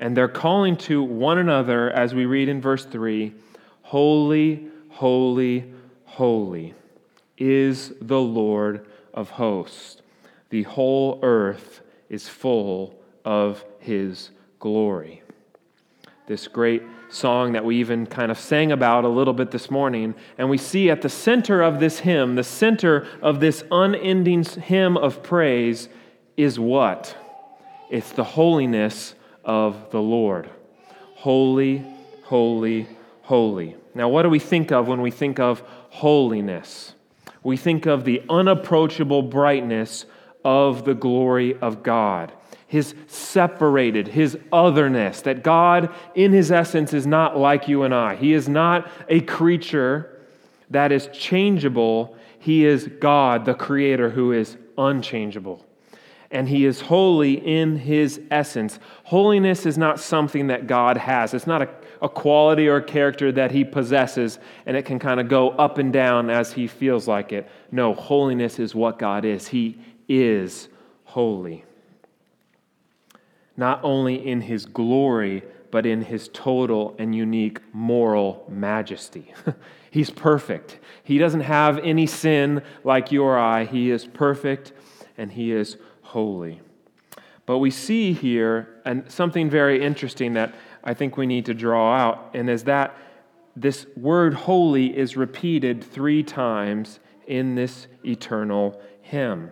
And 0.00 0.16
they're 0.16 0.28
calling 0.28 0.76
to 0.78 1.02
one 1.02 1.38
another, 1.38 1.90
as 1.90 2.14
we 2.14 2.26
read 2.26 2.48
in 2.48 2.60
verse 2.60 2.84
3 2.84 3.32
Holy, 3.82 4.66
holy, 4.88 5.72
holy 6.04 6.74
is 7.38 7.92
the 8.00 8.20
Lord 8.20 8.86
of 9.12 9.30
hosts. 9.30 10.02
The 10.50 10.64
whole 10.64 11.20
earth 11.22 11.80
is 12.08 12.28
full 12.28 12.98
of 13.24 13.64
his 13.78 14.30
glory. 14.58 15.22
This 16.26 16.48
great 16.48 16.82
song 17.10 17.52
that 17.52 17.64
we 17.64 17.76
even 17.76 18.06
kind 18.06 18.30
of 18.30 18.38
sang 18.38 18.72
about 18.72 19.04
a 19.04 19.08
little 19.08 19.34
bit 19.34 19.50
this 19.50 19.70
morning. 19.70 20.14
And 20.38 20.48
we 20.48 20.58
see 20.58 20.90
at 20.90 21.02
the 21.02 21.08
center 21.08 21.62
of 21.62 21.80
this 21.80 22.00
hymn, 22.00 22.34
the 22.34 22.44
center 22.44 23.06
of 23.22 23.40
this 23.40 23.62
unending 23.70 24.44
hymn 24.44 24.96
of 24.96 25.22
praise, 25.22 25.88
is 26.36 26.58
what? 26.58 27.16
It's 27.90 28.12
the 28.12 28.24
holiness 28.24 29.14
of 29.44 29.90
the 29.90 30.00
Lord. 30.00 30.48
Holy, 31.16 31.84
holy, 32.24 32.88
holy. 33.22 33.76
Now, 33.94 34.08
what 34.08 34.22
do 34.22 34.30
we 34.30 34.38
think 34.38 34.72
of 34.72 34.88
when 34.88 35.00
we 35.00 35.10
think 35.10 35.38
of 35.38 35.60
holiness? 35.90 36.94
We 37.42 37.56
think 37.56 37.86
of 37.86 38.04
the 38.04 38.22
unapproachable 38.28 39.22
brightness 39.22 40.06
of 40.44 40.84
the 40.84 40.94
glory 40.94 41.56
of 41.58 41.82
God. 41.82 42.32
His 42.66 42.94
separated, 43.06 44.08
his 44.08 44.36
otherness, 44.52 45.20
that 45.22 45.42
God, 45.42 45.94
in 46.14 46.32
his 46.32 46.50
essence, 46.50 46.92
is 46.92 47.06
not 47.06 47.36
like 47.38 47.68
you 47.68 47.84
and 47.84 47.94
I. 47.94 48.16
He 48.16 48.32
is 48.32 48.48
not 48.48 48.90
a 49.08 49.20
creature 49.20 50.10
that 50.70 50.90
is 50.90 51.08
changeable. 51.12 52.16
He 52.38 52.64
is 52.64 52.88
God, 53.00 53.44
the 53.44 53.54
creator, 53.54 54.10
who 54.10 54.32
is 54.32 54.56
unchangeable. 54.76 55.64
And 56.30 56.48
he 56.48 56.64
is 56.64 56.80
holy 56.80 57.34
in 57.34 57.76
his 57.76 58.20
essence. 58.30 58.80
Holiness 59.04 59.66
is 59.66 59.78
not 59.78 60.00
something 60.00 60.48
that 60.48 60.66
God 60.66 60.96
has, 60.96 61.32
it's 61.32 61.46
not 61.46 61.62
a, 61.62 61.68
a 62.02 62.08
quality 62.08 62.66
or 62.66 62.76
a 62.76 62.82
character 62.82 63.30
that 63.32 63.52
he 63.52 63.64
possesses 63.64 64.40
and 64.66 64.76
it 64.76 64.84
can 64.84 64.98
kind 64.98 65.20
of 65.20 65.28
go 65.28 65.50
up 65.50 65.78
and 65.78 65.92
down 65.92 66.28
as 66.28 66.52
he 66.52 66.66
feels 66.66 67.06
like 67.06 67.32
it. 67.32 67.48
No, 67.70 67.94
holiness 67.94 68.58
is 68.58 68.74
what 68.74 68.98
God 68.98 69.24
is. 69.24 69.46
He 69.46 69.78
is 70.08 70.68
holy. 71.04 71.64
Not 73.56 73.80
only 73.82 74.26
in 74.26 74.40
his 74.40 74.66
glory, 74.66 75.42
but 75.70 75.86
in 75.86 76.02
his 76.02 76.28
total 76.32 76.94
and 76.98 77.14
unique 77.14 77.60
moral 77.72 78.44
majesty. 78.48 79.32
He's 79.90 80.10
perfect. 80.10 80.78
He 81.02 81.18
doesn't 81.18 81.42
have 81.42 81.78
any 81.78 82.06
sin 82.06 82.62
like 82.82 83.12
you 83.12 83.22
or 83.22 83.38
I. 83.38 83.64
He 83.64 83.90
is 83.90 84.06
perfect 84.06 84.72
and 85.16 85.32
he 85.32 85.52
is 85.52 85.76
holy. 86.02 86.60
But 87.46 87.58
we 87.58 87.70
see 87.70 88.12
here 88.12 88.80
and 88.84 89.10
something 89.10 89.50
very 89.50 89.82
interesting 89.82 90.34
that 90.34 90.54
I 90.82 90.94
think 90.94 91.16
we 91.16 91.26
need 91.26 91.46
to 91.46 91.54
draw 91.54 91.96
out, 91.96 92.30
and 92.34 92.48
is 92.48 92.64
that 92.64 92.96
this 93.56 93.86
word 93.96 94.34
holy 94.34 94.96
is 94.96 95.16
repeated 95.16 95.82
three 95.82 96.22
times 96.22 97.00
in 97.26 97.54
this 97.54 97.86
eternal 98.04 98.80
hymn. 99.00 99.50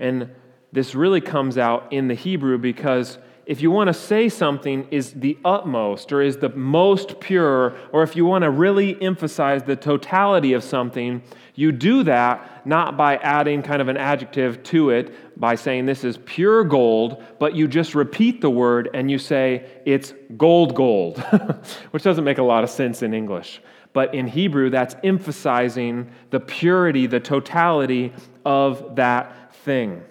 And 0.00 0.30
this 0.72 0.96
really 0.96 1.20
comes 1.20 1.58
out 1.58 1.92
in 1.92 2.08
the 2.08 2.14
Hebrew 2.14 2.58
because 2.58 3.18
if 3.46 3.60
you 3.60 3.72
want 3.72 3.88
to 3.88 3.94
say 3.94 4.28
something 4.28 4.86
is 4.92 5.12
the 5.12 5.36
utmost 5.44 6.12
or 6.12 6.22
is 6.22 6.36
the 6.36 6.50
most 6.50 7.18
pure, 7.18 7.74
or 7.90 8.04
if 8.04 8.14
you 8.14 8.24
want 8.24 8.42
to 8.42 8.50
really 8.50 9.00
emphasize 9.02 9.64
the 9.64 9.74
totality 9.74 10.52
of 10.52 10.62
something, 10.62 11.20
you 11.56 11.72
do 11.72 12.04
that 12.04 12.64
not 12.64 12.96
by 12.96 13.16
adding 13.16 13.62
kind 13.62 13.82
of 13.82 13.88
an 13.88 13.96
adjective 13.96 14.62
to 14.62 14.90
it, 14.90 15.40
by 15.40 15.56
saying 15.56 15.84
this 15.84 16.04
is 16.04 16.16
pure 16.18 16.62
gold, 16.62 17.24
but 17.40 17.56
you 17.56 17.66
just 17.66 17.96
repeat 17.96 18.40
the 18.40 18.50
word 18.50 18.88
and 18.94 19.10
you 19.10 19.18
say 19.18 19.68
it's 19.84 20.14
gold, 20.36 20.76
gold, 20.76 21.18
which 21.90 22.04
doesn't 22.04 22.24
make 22.24 22.38
a 22.38 22.42
lot 22.44 22.62
of 22.62 22.70
sense 22.70 23.02
in 23.02 23.12
English. 23.12 23.60
But 23.92 24.14
in 24.14 24.28
Hebrew, 24.28 24.70
that's 24.70 24.94
emphasizing 25.02 26.10
the 26.30 26.38
purity, 26.38 27.06
the 27.06 27.18
totality 27.18 28.12
of 28.44 28.94
that 28.94 29.49
thing. 29.64 30.02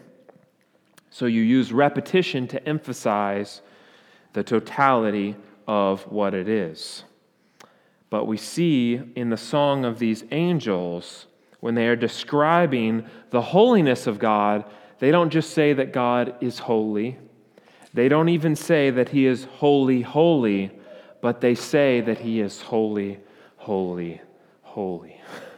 So 1.10 1.26
you 1.26 1.42
use 1.42 1.74
repetition 1.74 2.48
to 2.50 2.68
emphasize 2.68 3.62
the 4.34 4.44
totality 4.44 5.36
of 5.68 6.04
what 6.12 6.34
it 6.34 6.48
is. 6.48 7.04
But 8.10 8.26
we 8.26 8.38
see 8.38 9.02
in 9.16 9.30
the 9.30 9.38
song 9.38 9.86
of 9.86 10.00
these 10.00 10.24
angels, 10.32 11.28
when 11.60 11.76
they 11.76 11.88
are 11.88 11.96
describing 11.96 13.06
the 13.30 13.42
holiness 13.42 14.08
of 14.08 14.20
God, 14.20 14.66
they 15.00 15.12
don't 15.12 15.30
just 15.30 15.52
say 15.52 15.74
that 15.74 15.94
God 15.94 16.36
is 16.42 16.60
holy. 16.60 17.18
They 17.94 18.10
don't 18.10 18.30
even 18.30 18.56
say 18.56 18.90
that 18.92 19.10
he 19.10 19.26
is 19.26 19.46
holy, 19.46 20.02
holy, 20.02 20.72
but 21.22 21.42
they 21.42 21.56
say 21.56 22.02
that 22.02 22.20
he 22.20 22.40
is 22.40 22.62
holy, 22.62 23.20
holy, 23.58 24.22
holy. 24.62 25.22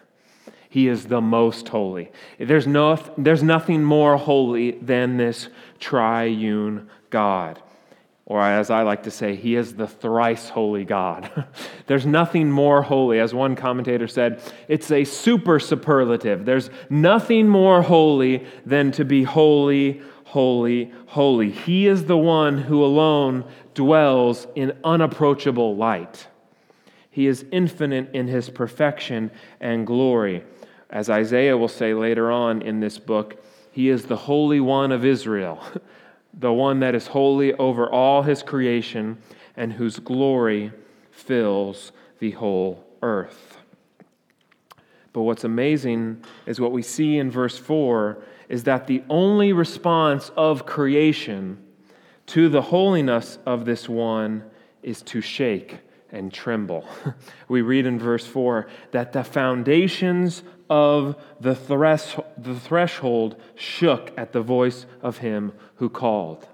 He 0.72 0.88
is 0.88 1.08
the 1.08 1.20
most 1.20 1.68
holy. 1.68 2.14
There's, 2.40 2.66
no, 2.66 2.96
there's 3.18 3.44
nothing 3.44 3.84
more 3.84 4.16
holy 4.16 4.72
than 4.72 5.18
this 5.18 5.50
triune 5.82 6.90
God. 7.10 7.62
or 8.26 8.42
as 8.42 8.70
I 8.70 8.84
like 8.84 9.04
to 9.04 9.12
say, 9.12 9.36
he 9.36 9.58
is 9.58 9.76
the 9.76 9.86
thrice 9.86 10.48
holy 10.48 10.86
God. 10.86 11.30
There's 11.88 12.06
nothing 12.06 12.50
more 12.50 12.82
holy. 12.84 13.20
As 13.20 13.34
one 13.34 13.58
commentator 13.58 14.08
said, 14.08 14.42
it's 14.70 14.90
a 14.92 15.04
super 15.04 15.60
superlative. 15.60 16.46
There's 16.46 16.70
nothing 16.90 17.50
more 17.50 17.82
holy 17.82 18.48
than 18.66 18.94
to 18.94 19.04
be 19.04 19.24
holy, 19.24 20.02
holy, 20.24 20.94
holy. 21.08 21.52
He 21.52 21.86
is 21.86 22.06
the 22.06 22.18
one 22.18 22.58
who 22.60 22.82
alone 22.82 23.44
dwells 23.74 24.48
in 24.56 24.72
unapproachable 24.86 25.76
light. 25.76 26.28
He 27.10 27.28
is 27.28 27.44
infinite 27.52 28.16
in 28.16 28.30
his 28.30 28.50
perfection 28.50 29.32
and 29.60 29.86
glory. 29.86 30.46
As 30.92 31.10
Isaiah 31.10 31.58
will 31.58 31.68
say 31.68 31.94
later 31.94 32.32
on 32.32 32.62
in 32.62 32.82
this 32.82 33.00
book, 33.00 33.44
he 33.72 33.90
is 33.90 34.06
the 34.06 34.18
Holy 34.18 34.60
One 34.60 34.92
of 34.92 35.06
Israel. 35.06 35.64
the 36.34 36.54
one 36.54 36.80
that 36.80 36.96
is 36.96 37.08
holy 37.08 37.54
over 37.56 37.90
all 37.90 38.24
his 38.24 38.44
creation 38.44 39.18
and 39.56 39.74
whose 39.74 40.00
glory 40.00 40.72
fills 41.12 41.92
the 42.20 42.32
whole 42.32 42.86
earth. 43.02 43.58
But 45.14 45.24
what's 45.24 45.44
amazing 45.44 46.24
is 46.46 46.62
what 46.62 46.72
we 46.72 46.82
see 46.82 47.18
in 47.18 47.30
verse 47.30 47.58
4 47.58 48.24
is 48.48 48.64
that 48.64 48.88
the 48.88 49.04
only 49.10 49.52
response 49.52 50.32
of 50.38 50.66
creation 50.66 51.62
to 52.28 52.48
the 52.48 52.62
holiness 52.62 53.38
of 53.46 53.66
this 53.66 53.90
one 53.90 54.44
is 54.84 55.02
to 55.04 55.20
shake 55.20 55.80
and 56.12 56.32
tremble. 56.34 56.86
we 57.50 57.62
read 57.62 57.86
in 57.86 58.00
verse 58.00 58.26
4 58.26 58.68
that 58.92 59.12
the 59.12 59.24
foundations 59.24 60.44
of 60.72 61.18
the, 61.42 61.54
thres- 61.54 62.16
the 62.38 62.58
threshold 62.58 63.36
shook 63.56 64.14
at 64.18 64.32
the 64.32 64.42
voice 64.42 64.86
of 65.02 65.18
him 65.18 65.52
who 65.76 65.90
called. 65.90 66.48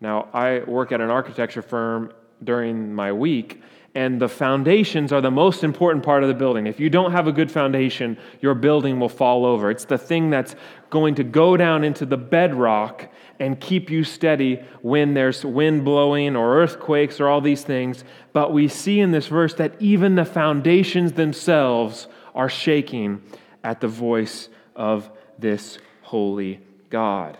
Now, 0.00 0.28
I 0.32 0.60
work 0.60 0.92
at 0.92 1.00
an 1.00 1.10
architecture 1.10 1.60
firm 1.60 2.12
during 2.44 2.94
my 2.94 3.12
week, 3.12 3.60
and 3.96 4.22
the 4.22 4.28
foundations 4.28 5.12
are 5.12 5.20
the 5.20 5.32
most 5.32 5.64
important 5.64 6.04
part 6.04 6.22
of 6.22 6.28
the 6.28 6.36
building. 6.36 6.68
If 6.68 6.78
you 6.78 6.88
don't 6.88 7.10
have 7.10 7.26
a 7.26 7.32
good 7.32 7.50
foundation, 7.50 8.16
your 8.40 8.54
building 8.54 9.00
will 9.00 9.08
fall 9.08 9.44
over. 9.44 9.72
It's 9.72 9.86
the 9.86 9.98
thing 9.98 10.30
that's 10.30 10.54
going 10.88 11.16
to 11.16 11.24
go 11.24 11.56
down 11.56 11.82
into 11.82 12.06
the 12.06 12.16
bedrock 12.16 13.08
and 13.40 13.58
keep 13.58 13.90
you 13.90 14.04
steady 14.04 14.62
when 14.82 15.14
there's 15.14 15.44
wind 15.44 15.84
blowing 15.84 16.36
or 16.36 16.62
earthquakes 16.62 17.18
or 17.18 17.26
all 17.26 17.40
these 17.40 17.62
things. 17.62 18.04
But 18.32 18.52
we 18.52 18.68
see 18.68 19.00
in 19.00 19.10
this 19.10 19.26
verse 19.26 19.54
that 19.54 19.74
even 19.80 20.14
the 20.14 20.24
foundations 20.24 21.14
themselves 21.14 22.06
are 22.36 22.48
shaking 22.48 23.20
at 23.64 23.80
the 23.80 23.88
voice 23.88 24.48
of 24.76 25.10
this 25.38 25.78
holy 26.02 26.60
God. 26.90 27.36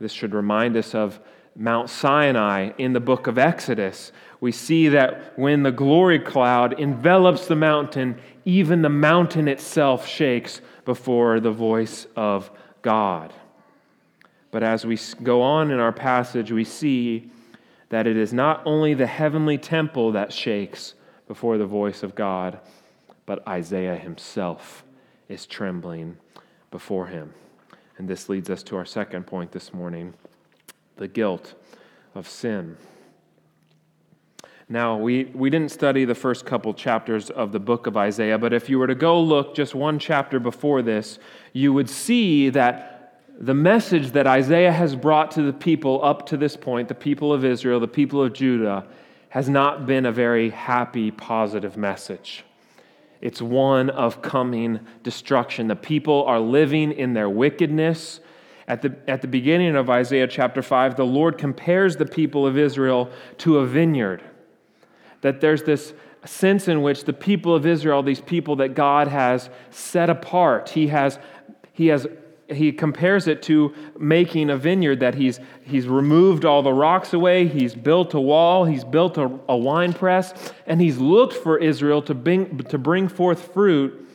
This 0.00 0.12
should 0.12 0.34
remind 0.34 0.76
us 0.76 0.94
of 0.94 1.20
Mount 1.56 1.88
Sinai 1.88 2.72
in 2.78 2.92
the 2.92 3.00
book 3.00 3.26
of 3.26 3.38
Exodus. 3.38 4.10
We 4.40 4.50
see 4.50 4.88
that 4.88 5.38
when 5.38 5.62
the 5.62 5.70
glory 5.70 6.18
cloud 6.18 6.78
envelops 6.80 7.46
the 7.46 7.56
mountain, 7.56 8.20
even 8.44 8.82
the 8.82 8.88
mountain 8.88 9.46
itself 9.46 10.08
shakes 10.08 10.60
before 10.84 11.40
the 11.40 11.52
voice 11.52 12.06
of 12.16 12.50
God. 12.82 13.32
But 14.50 14.62
as 14.62 14.84
we 14.84 14.98
go 15.22 15.42
on 15.42 15.70
in 15.70 15.78
our 15.78 15.92
passage, 15.92 16.52
we 16.52 16.64
see 16.64 17.30
that 17.88 18.06
it 18.06 18.16
is 18.16 18.32
not 18.32 18.62
only 18.66 18.94
the 18.94 19.06
heavenly 19.06 19.58
temple 19.58 20.12
that 20.12 20.32
shakes 20.32 20.94
before 21.28 21.58
the 21.58 21.66
voice 21.66 22.02
of 22.02 22.14
God, 22.14 22.58
but 23.26 23.46
Isaiah 23.48 23.96
himself 23.96 24.83
is 25.28 25.46
trembling 25.46 26.16
before 26.70 27.06
him. 27.06 27.32
And 27.98 28.08
this 28.08 28.28
leads 28.28 28.50
us 28.50 28.62
to 28.64 28.76
our 28.76 28.84
second 28.84 29.26
point 29.26 29.52
this 29.52 29.72
morning 29.72 30.14
the 30.96 31.08
guilt 31.08 31.54
of 32.14 32.28
sin. 32.28 32.76
Now, 34.68 34.96
we, 34.96 35.24
we 35.24 35.50
didn't 35.50 35.72
study 35.72 36.04
the 36.04 36.14
first 36.14 36.46
couple 36.46 36.72
chapters 36.72 37.28
of 37.30 37.52
the 37.52 37.60
book 37.60 37.86
of 37.86 37.96
Isaiah, 37.96 38.38
but 38.38 38.52
if 38.52 38.70
you 38.70 38.78
were 38.78 38.86
to 38.86 38.94
go 38.94 39.20
look 39.20 39.54
just 39.54 39.74
one 39.74 39.98
chapter 39.98 40.40
before 40.40 40.80
this, 40.80 41.18
you 41.52 41.72
would 41.72 41.90
see 41.90 42.48
that 42.50 43.20
the 43.38 43.54
message 43.54 44.12
that 44.12 44.26
Isaiah 44.26 44.72
has 44.72 44.96
brought 44.96 45.32
to 45.32 45.42
the 45.42 45.52
people 45.52 46.02
up 46.02 46.26
to 46.26 46.36
this 46.36 46.56
point, 46.56 46.88
the 46.88 46.94
people 46.94 47.32
of 47.32 47.44
Israel, 47.44 47.78
the 47.78 47.88
people 47.88 48.22
of 48.22 48.32
Judah, 48.32 48.86
has 49.28 49.48
not 49.48 49.84
been 49.84 50.06
a 50.06 50.12
very 50.12 50.50
happy, 50.50 51.10
positive 51.10 51.76
message. 51.76 52.44
It's 53.24 53.40
one 53.40 53.88
of 53.88 54.20
coming 54.20 54.80
destruction. 55.02 55.66
The 55.66 55.76
people 55.76 56.24
are 56.24 56.38
living 56.38 56.92
in 56.92 57.14
their 57.14 57.30
wickedness. 57.30 58.20
At 58.68 58.82
the, 58.82 58.94
at 59.08 59.22
the 59.22 59.28
beginning 59.28 59.76
of 59.76 59.88
Isaiah 59.88 60.28
chapter 60.28 60.60
5, 60.60 60.96
the 60.96 61.06
Lord 61.06 61.38
compares 61.38 61.96
the 61.96 62.04
people 62.04 62.46
of 62.46 62.58
Israel 62.58 63.10
to 63.38 63.60
a 63.60 63.66
vineyard. 63.66 64.22
That 65.22 65.40
there's 65.40 65.62
this 65.62 65.94
sense 66.26 66.68
in 66.68 66.82
which 66.82 67.04
the 67.04 67.14
people 67.14 67.54
of 67.54 67.64
Israel, 67.64 68.02
these 68.02 68.20
people 68.20 68.56
that 68.56 68.74
God 68.74 69.08
has 69.08 69.48
set 69.70 70.10
apart, 70.10 70.68
He 70.68 70.88
has, 70.88 71.18
he 71.72 71.86
has 71.86 72.06
he 72.48 72.72
compares 72.72 73.26
it 73.26 73.42
to 73.42 73.74
making 73.98 74.50
a 74.50 74.56
vineyard 74.56 75.00
that 75.00 75.14
he's, 75.14 75.40
he's 75.62 75.86
removed 75.86 76.44
all 76.44 76.62
the 76.62 76.72
rocks 76.72 77.12
away, 77.12 77.48
he's 77.48 77.74
built 77.74 78.14
a 78.14 78.20
wall, 78.20 78.64
he's 78.64 78.84
built 78.84 79.16
a, 79.18 79.30
a 79.48 79.56
wine 79.56 79.92
press, 79.92 80.52
and 80.66 80.80
he's 80.80 80.98
looked 80.98 81.34
for 81.34 81.58
Israel 81.58 82.02
to 82.02 82.14
bring, 82.14 82.58
to 82.58 82.78
bring 82.78 83.08
forth 83.08 83.52
fruit, 83.52 84.08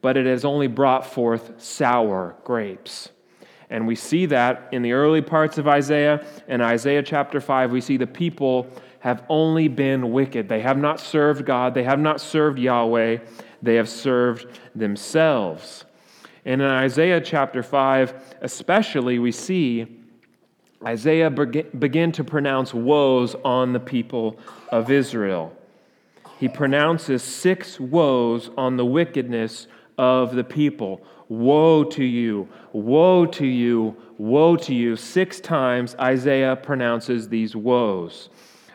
but 0.00 0.16
it 0.16 0.26
has 0.26 0.44
only 0.44 0.66
brought 0.66 1.06
forth 1.06 1.60
sour 1.60 2.36
grapes. 2.44 3.10
And 3.70 3.86
we 3.86 3.94
see 3.94 4.26
that 4.26 4.68
in 4.72 4.82
the 4.82 4.92
early 4.92 5.20
parts 5.20 5.58
of 5.58 5.68
Isaiah. 5.68 6.24
In 6.48 6.60
Isaiah 6.60 7.02
chapter 7.02 7.40
5, 7.40 7.70
we 7.70 7.80
see 7.80 7.96
the 7.96 8.06
people 8.06 8.66
have 9.00 9.24
only 9.28 9.68
been 9.68 10.10
wicked. 10.10 10.48
They 10.48 10.60
have 10.60 10.78
not 10.78 11.00
served 11.00 11.44
God, 11.44 11.74
they 11.74 11.84
have 11.84 12.00
not 12.00 12.20
served 12.20 12.58
Yahweh, 12.58 13.18
they 13.62 13.74
have 13.74 13.88
served 13.88 14.46
themselves. 14.74 15.84
And 16.44 16.62
in 16.62 16.68
Isaiah 16.68 17.20
chapter 17.20 17.62
5, 17.62 18.36
especially, 18.40 19.18
we 19.18 19.32
see 19.32 19.86
Isaiah 20.84 21.30
begin 21.30 22.12
to 22.12 22.24
pronounce 22.24 22.72
woes 22.72 23.34
on 23.44 23.72
the 23.72 23.80
people 23.80 24.38
of 24.70 24.90
Israel. 24.90 25.52
He 26.38 26.48
pronounces 26.48 27.22
six 27.22 27.80
woes 27.80 28.50
on 28.56 28.76
the 28.76 28.86
wickedness 28.86 29.66
of 29.98 30.36
the 30.36 30.44
people. 30.44 31.02
Woe 31.28 31.82
to 31.84 32.04
you, 32.04 32.48
woe 32.72 33.26
to 33.26 33.44
you, 33.44 33.96
woe 34.18 34.56
to 34.56 34.74
you. 34.74 34.94
Six 34.94 35.40
times 35.40 35.96
Isaiah 35.96 36.54
pronounces 36.54 37.28
these 37.28 37.56
woes. 37.56 38.30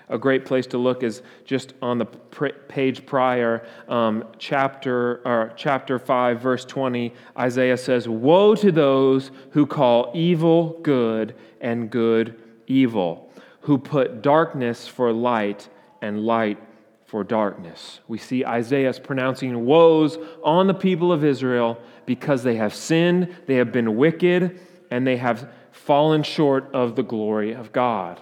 A 0.10 0.18
great 0.18 0.46
place 0.46 0.68
to 0.68 0.78
look 0.78 1.04
is 1.04 1.22
just 1.46 1.74
on 1.82 1.98
the 1.98 2.06
page 2.06 3.06
prior, 3.06 3.66
um, 3.88 4.26
chapter, 4.38 5.22
or 5.26 5.54
chapter 5.56 5.98
5, 5.98 6.42
verse 6.42 6.66
20. 6.66 7.14
Isaiah 7.38 7.78
says, 7.78 8.08
Woe 8.08 8.56
to 8.56 8.72
those 8.72 9.32
who 9.52 9.66
call 9.66 10.12
evil 10.14 10.80
good 10.84 11.36
and 11.62 11.90
good 11.90 12.42
evil, 12.68 13.32
who 13.62 13.78
put 13.78 14.22
darkness 14.22 14.88
for 14.88 15.12
light 15.14 15.70
and 16.02 16.26
light 16.26 16.60
for 17.06 17.24
darkness. 17.24 18.00
We 18.08 18.18
see 18.18 18.44
Isaiah's 18.44 19.00
pronouncing 19.00 19.66
woes 19.66 20.18
on 20.44 20.68
the 20.68 20.74
people 20.74 21.12
of 21.12 21.24
Israel 21.24 21.80
because 22.06 22.44
they 22.44 22.56
have 22.56 22.74
sinned, 22.74 23.36
they 23.46 23.56
have 23.56 23.72
been 23.72 23.96
wicked, 23.96 24.60
and 24.90 25.06
they 25.06 25.18
have 25.18 25.50
fallen 25.72 26.24
short 26.24 26.70
of 26.74 26.96
the 26.96 27.04
glory 27.04 27.54
of 27.54 27.72
God. 27.72 28.20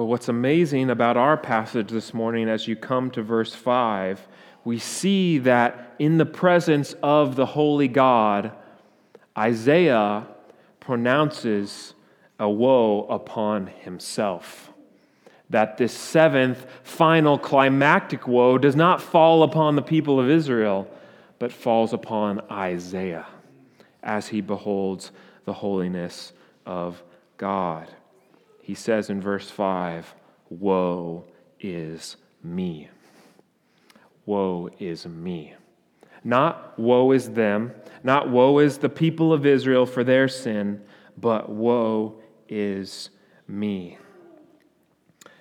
But 0.00 0.06
what's 0.06 0.30
amazing 0.30 0.88
about 0.88 1.18
our 1.18 1.36
passage 1.36 1.90
this 1.90 2.14
morning, 2.14 2.48
as 2.48 2.66
you 2.66 2.74
come 2.74 3.10
to 3.10 3.22
verse 3.22 3.54
5, 3.54 4.26
we 4.64 4.78
see 4.78 5.36
that 5.40 5.94
in 5.98 6.16
the 6.16 6.24
presence 6.24 6.94
of 7.02 7.36
the 7.36 7.44
holy 7.44 7.86
God, 7.86 8.50
Isaiah 9.36 10.26
pronounces 10.80 11.92
a 12.38 12.48
woe 12.48 13.02
upon 13.10 13.66
himself. 13.66 14.72
That 15.50 15.76
this 15.76 15.92
seventh, 15.92 16.64
final, 16.82 17.36
climactic 17.36 18.26
woe 18.26 18.56
does 18.56 18.74
not 18.74 19.02
fall 19.02 19.42
upon 19.42 19.76
the 19.76 19.82
people 19.82 20.18
of 20.18 20.30
Israel, 20.30 20.90
but 21.38 21.52
falls 21.52 21.92
upon 21.92 22.40
Isaiah 22.50 23.26
as 24.02 24.28
he 24.28 24.40
beholds 24.40 25.12
the 25.44 25.52
holiness 25.52 26.32
of 26.64 27.02
God 27.36 27.86
he 28.70 28.74
says 28.74 29.10
in 29.10 29.20
verse 29.20 29.50
5 29.50 30.14
Woe 30.48 31.24
is 31.58 32.16
me. 32.40 32.88
Woe 34.26 34.70
is 34.78 35.04
me. 35.06 35.54
Not 36.22 36.78
woe 36.78 37.10
is 37.10 37.30
them, 37.30 37.72
not 38.04 38.30
woe 38.30 38.60
is 38.60 38.78
the 38.78 38.88
people 38.88 39.32
of 39.32 39.44
Israel 39.44 39.86
for 39.86 40.04
their 40.04 40.28
sin, 40.28 40.82
but 41.18 41.50
woe 41.50 42.22
is 42.48 43.10
me. 43.48 43.98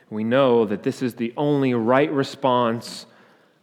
We 0.09 0.23
know 0.23 0.65
that 0.65 0.81
this 0.81 1.03
is 1.03 1.13
the 1.13 1.31
only 1.37 1.75
right 1.75 2.11
response 2.11 3.05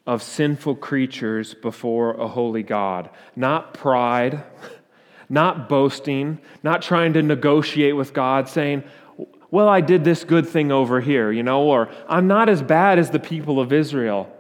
of 0.07 0.23
sinful 0.23 0.77
creatures 0.77 1.55
before 1.55 2.13
a 2.13 2.29
holy 2.29 2.63
God. 2.63 3.11
Not 3.35 3.75
pride, 3.75 4.45
not 5.29 5.69
boasting, 5.69 6.39
not 6.63 6.83
trying 6.83 7.15
to 7.15 7.23
negotiate 7.23 7.97
with 7.97 8.13
God, 8.13 8.49
saying, 8.49 8.85
well, 9.57 9.71
I 9.71 9.81
did 9.81 10.05
this 10.05 10.23
good 10.23 10.47
thing 10.47 10.71
over 10.71 11.01
here, 11.01 11.33
you 11.33 11.43
know, 11.43 11.63
or 11.63 11.89
I'm 12.11 12.27
not 12.27 12.51
as 12.51 12.61
bad 12.61 12.99
as 12.99 13.09
the 13.09 13.19
people 13.19 13.59
of 13.59 13.73
Israel. 13.73 14.31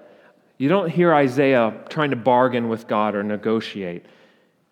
You 0.58 0.68
don't 0.68 0.90
hear 0.90 1.14
Isaiah 1.14 1.72
trying 1.88 2.10
to 2.10 2.16
bargain 2.16 2.68
with 2.68 2.86
God 2.86 3.14
or 3.14 3.22
negotiate. 3.22 4.04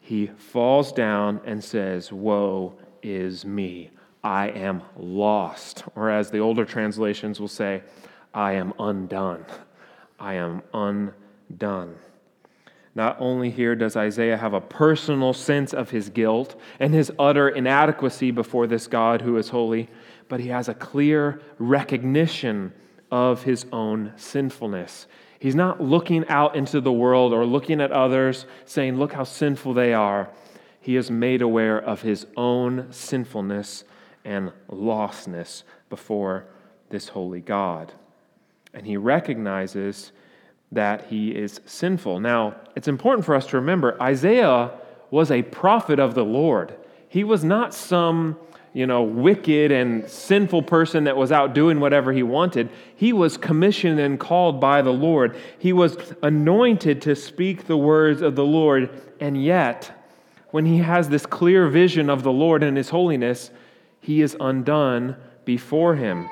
He 0.00 0.26
falls 0.26 0.92
down 0.92 1.40
and 1.46 1.64
says, 1.64 2.12
Woe 2.12 2.74
is 3.02 3.46
me. 3.46 3.88
I 4.22 4.48
am 4.50 4.82
lost. 4.98 5.84
Or 5.94 6.10
as 6.10 6.30
the 6.30 6.40
older 6.40 6.66
translations 6.66 7.40
will 7.40 7.48
say, 7.48 7.82
I 8.34 8.52
am 8.52 8.74
undone. 8.78 9.46
I 10.20 10.34
am 10.34 10.60
undone. 10.74 11.94
Not 12.94 13.16
only 13.18 13.48
here 13.48 13.74
does 13.74 13.96
Isaiah 13.96 14.36
have 14.36 14.52
a 14.52 14.60
personal 14.60 15.32
sense 15.32 15.72
of 15.72 15.88
his 15.88 16.10
guilt 16.10 16.54
and 16.78 16.92
his 16.92 17.10
utter 17.18 17.48
inadequacy 17.48 18.30
before 18.30 18.66
this 18.66 18.86
God 18.86 19.22
who 19.22 19.38
is 19.38 19.48
holy, 19.48 19.88
but 20.28 20.40
he 20.40 20.48
has 20.48 20.68
a 20.68 20.74
clear 20.74 21.40
recognition 21.58 22.72
of 23.10 23.42
his 23.42 23.66
own 23.72 24.12
sinfulness. 24.16 25.06
He's 25.38 25.54
not 25.54 25.80
looking 25.80 26.26
out 26.28 26.56
into 26.56 26.80
the 26.80 26.92
world 26.92 27.32
or 27.32 27.44
looking 27.44 27.80
at 27.80 27.92
others 27.92 28.46
saying, 28.64 28.96
Look 28.96 29.12
how 29.12 29.24
sinful 29.24 29.74
they 29.74 29.92
are. 29.92 30.30
He 30.80 30.96
is 30.96 31.10
made 31.10 31.42
aware 31.42 31.78
of 31.78 32.02
his 32.02 32.26
own 32.36 32.88
sinfulness 32.90 33.84
and 34.24 34.52
lostness 34.70 35.62
before 35.88 36.46
this 36.90 37.08
holy 37.08 37.40
God. 37.40 37.92
And 38.72 38.86
he 38.86 38.96
recognizes 38.96 40.12
that 40.72 41.06
he 41.06 41.30
is 41.30 41.60
sinful. 41.66 42.20
Now, 42.20 42.56
it's 42.74 42.88
important 42.88 43.24
for 43.24 43.34
us 43.34 43.46
to 43.46 43.56
remember 43.56 44.00
Isaiah 44.02 44.72
was 45.10 45.30
a 45.30 45.42
prophet 45.42 45.98
of 45.98 46.14
the 46.14 46.24
Lord. 46.24 46.74
He 47.08 47.22
was 47.22 47.44
not 47.44 47.72
some, 47.72 48.36
you 48.74 48.86
know, 48.86 49.04
wicked 49.04 49.70
and 49.70 50.06
sinful 50.10 50.62
person 50.64 51.04
that 51.04 51.16
was 51.16 51.30
out 51.30 51.54
doing 51.54 51.78
whatever 51.78 52.12
he 52.12 52.24
wanted. 52.24 52.68
He 52.96 53.12
was 53.12 53.38
commissioned 53.38 54.00
and 54.00 54.18
called 54.18 54.60
by 54.60 54.82
the 54.82 54.92
Lord. 54.92 55.36
He 55.58 55.72
was 55.72 55.96
anointed 56.22 57.00
to 57.02 57.14
speak 57.14 57.66
the 57.66 57.76
words 57.76 58.20
of 58.20 58.34
the 58.34 58.44
Lord. 58.44 58.90
And 59.20 59.42
yet, 59.42 59.92
when 60.50 60.66
he 60.66 60.78
has 60.78 61.08
this 61.08 61.24
clear 61.24 61.68
vision 61.68 62.10
of 62.10 62.24
the 62.24 62.32
Lord 62.32 62.64
and 62.64 62.76
his 62.76 62.88
holiness, 62.88 63.52
he 64.00 64.20
is 64.20 64.36
undone 64.40 65.16
before 65.44 65.94
him. 65.94 66.28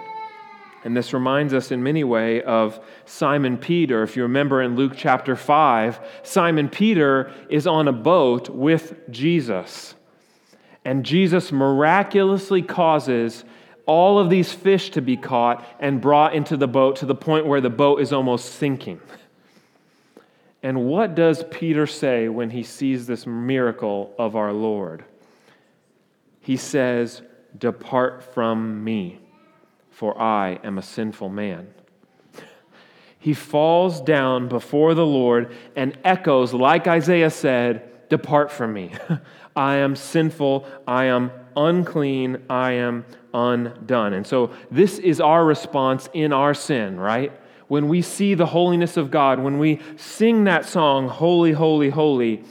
And 0.85 0.97
this 0.97 1.13
reminds 1.13 1.55
us 1.55 1.71
in 1.71 1.81
many 1.81 2.03
ways 2.03 2.43
of 2.45 2.81
Simon 3.05 3.57
Peter. 3.57 4.03
If 4.03 4.17
you 4.17 4.25
remember 4.25 4.61
in 4.63 4.75
Luke 4.75 4.95
chapter 4.97 5.37
5, 5.37 6.01
Simon 6.25 6.69
Peter 6.69 7.33
is 7.49 7.69
on 7.69 7.87
a 7.87 7.93
boat 7.93 8.49
with 8.49 9.09
Jesus. 9.11 9.95
And 10.85 11.05
Jesus 11.05 11.53
miraculously 11.53 12.63
causes 12.63 13.45
all 13.87 14.19
of 14.19 14.31
these 14.31 14.53
fish 14.53 14.91
to 14.91 15.01
be 15.01 15.17
caught 15.17 15.65
and 15.81 16.01
brought 16.01 16.35
into 16.35 16.57
the 16.57 16.69
boat 16.69 16.97
to 16.97 17.07
the 17.07 17.15
point 17.15 17.47
where 17.47 17.61
the 17.61 17.71
boat 17.71 18.01
is 18.01 18.13
almost 18.13 18.55
sinking. 18.55 19.01
And 20.63 20.87
what 20.87 21.15
does 21.15 21.45
Peter 21.51 21.87
say 21.87 22.29
when 22.29 22.51
he 22.51 22.63
sees 22.63 23.07
this 23.07 23.27
miracle 23.27 24.15
of 24.19 24.37
our 24.37 24.53
Lord? 24.53 25.05
He 26.41 26.57
says, 26.57 27.23
Depart 27.59 28.35
from 28.35 28.83
me 28.83 29.23
for 29.93 30.21
I 30.21 30.59
am 30.65 30.79
a 30.79 30.83
sinful 30.83 31.29
man. 31.29 31.73
He 33.19 33.35
falls 33.35 34.01
down 34.01 34.49
before 34.49 34.95
the 34.95 35.07
Lord 35.07 35.55
and 35.77 35.97
echoes, 36.03 36.53
like 36.53 36.89
Isaiah 36.89 37.31
said, 37.31 38.09
Depart 38.09 38.51
from 38.51 38.73
me. 38.73 38.95
I 39.55 39.77
am 39.77 39.97
sinful. 39.97 40.67
I 40.87 41.07
am 41.07 41.31
unclean. 41.57 42.43
I 42.49 42.73
am 42.73 43.05
undone. 43.35 44.13
And 44.13 44.27
so, 44.27 44.51
this 44.71 44.99
is 44.99 45.21
our 45.21 45.45
response 45.45 46.09
in 46.13 46.33
our 46.33 46.55
sin, 46.55 46.99
right? 46.99 47.33
When 47.69 47.89
we 47.89 48.03
see 48.03 48.35
the 48.35 48.47
holiness 48.47 48.97
of 48.97 49.11
God, 49.11 49.39
when 49.39 49.59
we 49.59 49.81
sing 49.97 50.45
that 50.45 50.67
song, 50.67 51.09
Holy, 51.09 51.53
Holy, 51.53 51.91
Holy, 51.91 52.45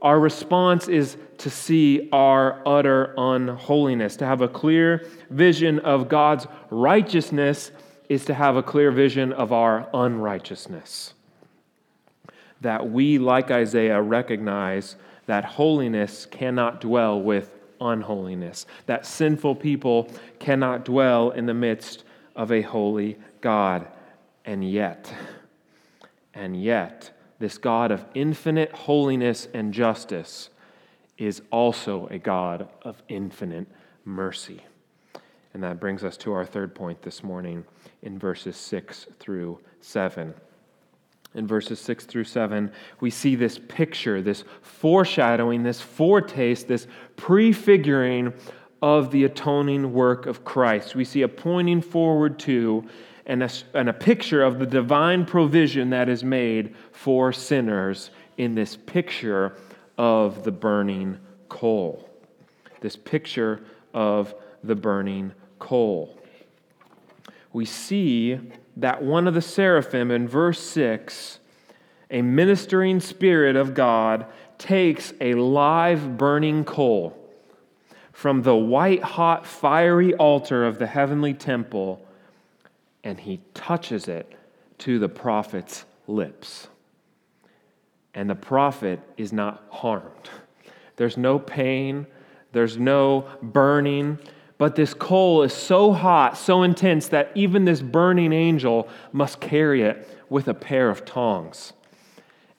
our 0.00 0.20
response 0.20 0.86
is 0.86 1.16
to 1.38 1.50
see 1.50 2.08
our 2.12 2.62
utter 2.66 3.14
unholiness. 3.16 4.16
To 4.16 4.26
have 4.26 4.40
a 4.40 4.48
clear 4.48 5.06
vision 5.30 5.78
of 5.80 6.08
God's 6.08 6.46
righteousness 6.70 7.70
is 8.08 8.24
to 8.26 8.34
have 8.34 8.56
a 8.56 8.62
clear 8.62 8.90
vision 8.90 9.32
of 9.32 9.52
our 9.52 9.88
unrighteousness. 9.92 11.14
That 12.60 12.90
we, 12.90 13.18
like 13.18 13.50
Isaiah, 13.50 14.00
recognize 14.00 14.96
that 15.28 15.44
holiness 15.44 16.24
cannot 16.24 16.80
dwell 16.80 17.20
with 17.20 17.50
unholiness, 17.82 18.64
that 18.86 19.04
sinful 19.04 19.54
people 19.54 20.10
cannot 20.38 20.86
dwell 20.86 21.30
in 21.32 21.44
the 21.44 21.52
midst 21.52 22.02
of 22.34 22.50
a 22.50 22.62
holy 22.62 23.18
God. 23.42 23.86
And 24.46 24.68
yet, 24.68 25.12
and 26.32 26.60
yet, 26.60 27.10
this 27.38 27.58
God 27.58 27.90
of 27.90 28.06
infinite 28.14 28.72
holiness 28.72 29.48
and 29.52 29.74
justice 29.74 30.48
is 31.18 31.42
also 31.52 32.06
a 32.06 32.16
God 32.16 32.66
of 32.80 33.02
infinite 33.08 33.68
mercy. 34.06 34.62
And 35.52 35.62
that 35.62 35.78
brings 35.78 36.04
us 36.04 36.16
to 36.18 36.32
our 36.32 36.46
third 36.46 36.74
point 36.74 37.02
this 37.02 37.22
morning 37.22 37.66
in 38.00 38.18
verses 38.18 38.56
6 38.56 39.08
through 39.18 39.60
7. 39.82 40.32
In 41.34 41.46
verses 41.46 41.78
6 41.80 42.06
through 42.06 42.24
7, 42.24 42.72
we 43.00 43.10
see 43.10 43.34
this 43.34 43.58
picture, 43.68 44.22
this 44.22 44.44
foreshadowing, 44.62 45.62
this 45.62 45.80
foretaste, 45.80 46.68
this 46.68 46.86
prefiguring 47.16 48.32
of 48.80 49.10
the 49.10 49.24
atoning 49.24 49.92
work 49.92 50.26
of 50.26 50.44
Christ. 50.44 50.94
We 50.94 51.04
see 51.04 51.22
a 51.22 51.28
pointing 51.28 51.82
forward 51.82 52.38
to 52.40 52.84
and 53.26 53.42
a, 53.42 53.50
and 53.74 53.88
a 53.90 53.92
picture 53.92 54.42
of 54.42 54.58
the 54.58 54.66
divine 54.66 55.26
provision 55.26 55.90
that 55.90 56.08
is 56.08 56.24
made 56.24 56.74
for 56.92 57.32
sinners 57.32 58.10
in 58.38 58.54
this 58.54 58.76
picture 58.76 59.56
of 59.98 60.44
the 60.44 60.52
burning 60.52 61.18
coal. 61.50 62.08
This 62.80 62.96
picture 62.96 63.60
of 63.92 64.34
the 64.64 64.74
burning 64.74 65.32
coal. 65.58 66.18
We 67.52 67.66
see 67.66 68.40
that 68.78 69.02
one 69.02 69.28
of 69.28 69.34
the 69.34 69.42
seraphim 69.42 70.10
in 70.10 70.26
verse 70.26 70.60
6, 70.60 71.40
a 72.10 72.22
ministering 72.22 73.00
spirit 73.00 73.56
of 73.56 73.74
God, 73.74 74.26
takes 74.56 75.12
a 75.20 75.34
live 75.34 76.16
burning 76.16 76.64
coal 76.64 77.16
from 78.12 78.42
the 78.42 78.56
white 78.56 79.02
hot 79.02 79.46
fiery 79.46 80.14
altar 80.14 80.64
of 80.64 80.78
the 80.78 80.86
heavenly 80.86 81.34
temple 81.34 82.04
and 83.04 83.20
he 83.20 83.40
touches 83.54 84.08
it 84.08 84.34
to 84.78 84.98
the 84.98 85.08
prophet's 85.08 85.84
lips. 86.06 86.68
And 88.14 88.28
the 88.28 88.34
prophet 88.34 89.00
is 89.16 89.32
not 89.32 89.64
harmed. 89.70 90.30
There's 90.96 91.16
no 91.16 91.38
pain, 91.38 92.06
there's 92.52 92.76
no 92.76 93.26
burning, 93.40 94.18
but 94.58 94.74
this 94.74 94.92
coal 94.92 95.42
is 95.42 95.52
so 95.52 95.92
hot, 95.92 96.36
so 96.36 96.62
intense, 96.62 97.08
that 97.08 97.30
even 97.34 97.64
this 97.64 97.80
burning 97.80 98.32
angel 98.32 98.88
must 99.12 99.40
carry 99.40 99.82
it 99.82 100.08
with 100.28 100.48
a 100.48 100.54
pair 100.54 100.90
of 100.90 101.04
tongs. 101.04 101.72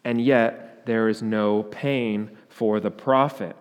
And 0.04 0.22
yet, 0.22 0.86
there 0.86 1.10
is 1.10 1.22
no 1.22 1.64
pain 1.64 2.32
for 2.48 2.80
the 2.80 2.92
prophet. 2.92 3.56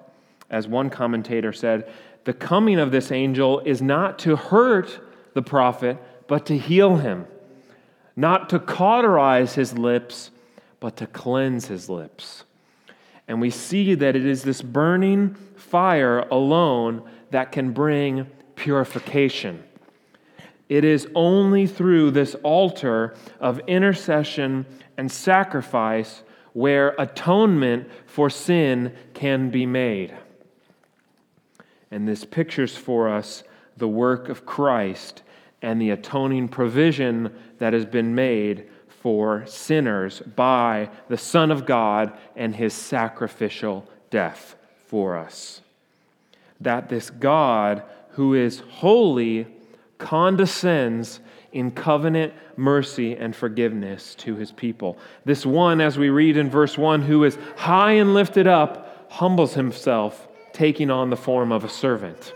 As 0.50 0.66
one 0.66 0.88
commentator 0.88 1.52
said, 1.52 1.90
the 2.24 2.32
coming 2.32 2.78
of 2.78 2.90
this 2.90 3.10
angel 3.10 3.60
is 3.60 3.82
not 3.82 4.18
to 4.20 4.36
hurt 4.36 5.00
the 5.34 5.42
prophet, 5.42 5.98
but 6.26 6.46
to 6.46 6.56
heal 6.56 6.96
him, 6.96 7.26
not 8.16 8.48
to 8.50 8.58
cauterize 8.58 9.54
his 9.54 9.76
lips 9.76 10.30
but 10.80 10.96
to 10.96 11.06
cleanse 11.06 11.66
his 11.66 11.88
lips. 11.88 12.44
And 13.26 13.40
we 13.40 13.50
see 13.50 13.94
that 13.94 14.16
it 14.16 14.24
is 14.24 14.42
this 14.42 14.62
burning 14.62 15.34
fire 15.56 16.20
alone 16.30 17.02
that 17.30 17.52
can 17.52 17.72
bring 17.72 18.26
purification. 18.54 19.62
It 20.68 20.84
is 20.84 21.08
only 21.14 21.66
through 21.66 22.10
this 22.10 22.34
altar 22.42 23.14
of 23.40 23.60
intercession 23.60 24.66
and 24.96 25.10
sacrifice 25.10 26.22
where 26.52 26.94
atonement 26.98 27.88
for 28.06 28.28
sin 28.28 28.94
can 29.14 29.50
be 29.50 29.64
made. 29.64 30.14
And 31.90 32.06
this 32.06 32.24
pictures 32.24 32.76
for 32.76 33.08
us 33.08 33.44
the 33.76 33.88
work 33.88 34.28
of 34.28 34.44
Christ 34.44 35.22
and 35.62 35.80
the 35.80 35.90
atoning 35.90 36.48
provision 36.48 37.32
that 37.58 37.72
has 37.72 37.86
been 37.86 38.14
made 38.14 38.68
for 38.88 39.46
sinners 39.46 40.20
by 40.20 40.90
the 41.08 41.16
Son 41.16 41.50
of 41.50 41.64
God 41.64 42.12
and 42.36 42.54
his 42.54 42.74
sacrificial 42.74 43.88
death 44.10 44.56
for 44.86 45.16
us. 45.16 45.60
That 46.60 46.88
this 46.88 47.10
God, 47.10 47.82
who 48.10 48.34
is 48.34 48.60
holy, 48.60 49.46
condescends 49.98 51.20
in 51.52 51.70
covenant 51.70 52.34
mercy 52.56 53.16
and 53.16 53.34
forgiveness 53.34 54.14
to 54.16 54.36
his 54.36 54.52
people. 54.52 54.98
This 55.24 55.46
one, 55.46 55.80
as 55.80 55.96
we 55.98 56.10
read 56.10 56.36
in 56.36 56.50
verse 56.50 56.76
1, 56.76 57.02
who 57.02 57.24
is 57.24 57.38
high 57.56 57.92
and 57.92 58.14
lifted 58.14 58.46
up, 58.46 59.06
humbles 59.10 59.54
himself, 59.54 60.28
taking 60.52 60.90
on 60.90 61.10
the 61.10 61.16
form 61.16 61.52
of 61.52 61.64
a 61.64 61.68
servant 61.68 62.32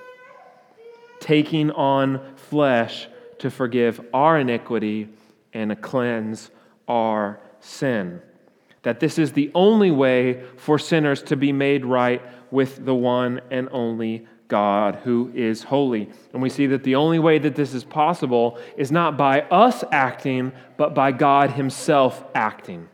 taking 1.22 1.70
on 1.70 2.20
flesh 2.34 3.08
to 3.38 3.48
forgive 3.48 4.04
our 4.12 4.40
iniquity 4.40 5.08
and 5.54 5.70
to 5.70 5.76
cleanse 5.76 6.50
our 6.88 7.40
sin. 7.60 8.20
That 8.82 9.00
this 9.00 9.18
is 9.18 9.32
the 9.32 9.50
only 9.54 9.90
way 9.90 10.42
for 10.56 10.78
sinners 10.78 11.22
to 11.24 11.36
be 11.36 11.52
made 11.52 11.84
right 11.84 12.22
with 12.50 12.84
the 12.84 12.94
one 12.94 13.40
and 13.50 13.68
only 13.70 14.26
God 14.48 14.96
who 14.96 15.30
is 15.34 15.62
holy. 15.62 16.10
And 16.32 16.42
we 16.42 16.50
see 16.50 16.66
that 16.66 16.82
the 16.82 16.96
only 16.96 17.18
way 17.18 17.38
that 17.38 17.54
this 17.54 17.72
is 17.72 17.84
possible 17.84 18.58
is 18.76 18.92
not 18.92 19.16
by 19.16 19.42
us 19.42 19.82
acting, 19.90 20.52
but 20.76 20.94
by 20.94 21.12
God 21.12 21.52
Himself 21.52 22.24
acting, 22.34 22.88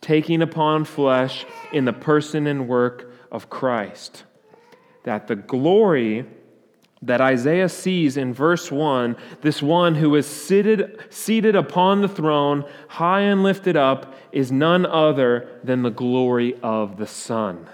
taking 0.00 0.42
upon 0.42 0.84
flesh 0.84 1.46
in 1.72 1.84
the 1.84 1.92
person 1.92 2.46
and 2.46 2.66
work 2.66 3.12
of 3.30 3.48
Christ. 3.48 4.24
That 5.04 5.28
the 5.28 5.36
glory 5.36 6.26
that 7.02 7.20
Isaiah 7.20 7.68
sees 7.68 8.16
in 8.16 8.34
verse 8.34 8.70
1, 8.70 9.16
this 9.40 9.62
one 9.62 9.94
who 9.94 10.14
is 10.16 10.26
seated, 10.26 10.98
seated 11.08 11.56
upon 11.56 12.02
the 12.02 12.08
throne, 12.08 12.64
high 12.88 13.22
and 13.22 13.42
lifted 13.42 13.76
up, 13.76 14.14
is 14.32 14.52
none 14.52 14.84
other 14.84 15.48
than 15.64 15.82
the 15.82 15.90
glory 15.90 16.60
of 16.62 16.98
the 16.98 17.06
Son. 17.06 17.66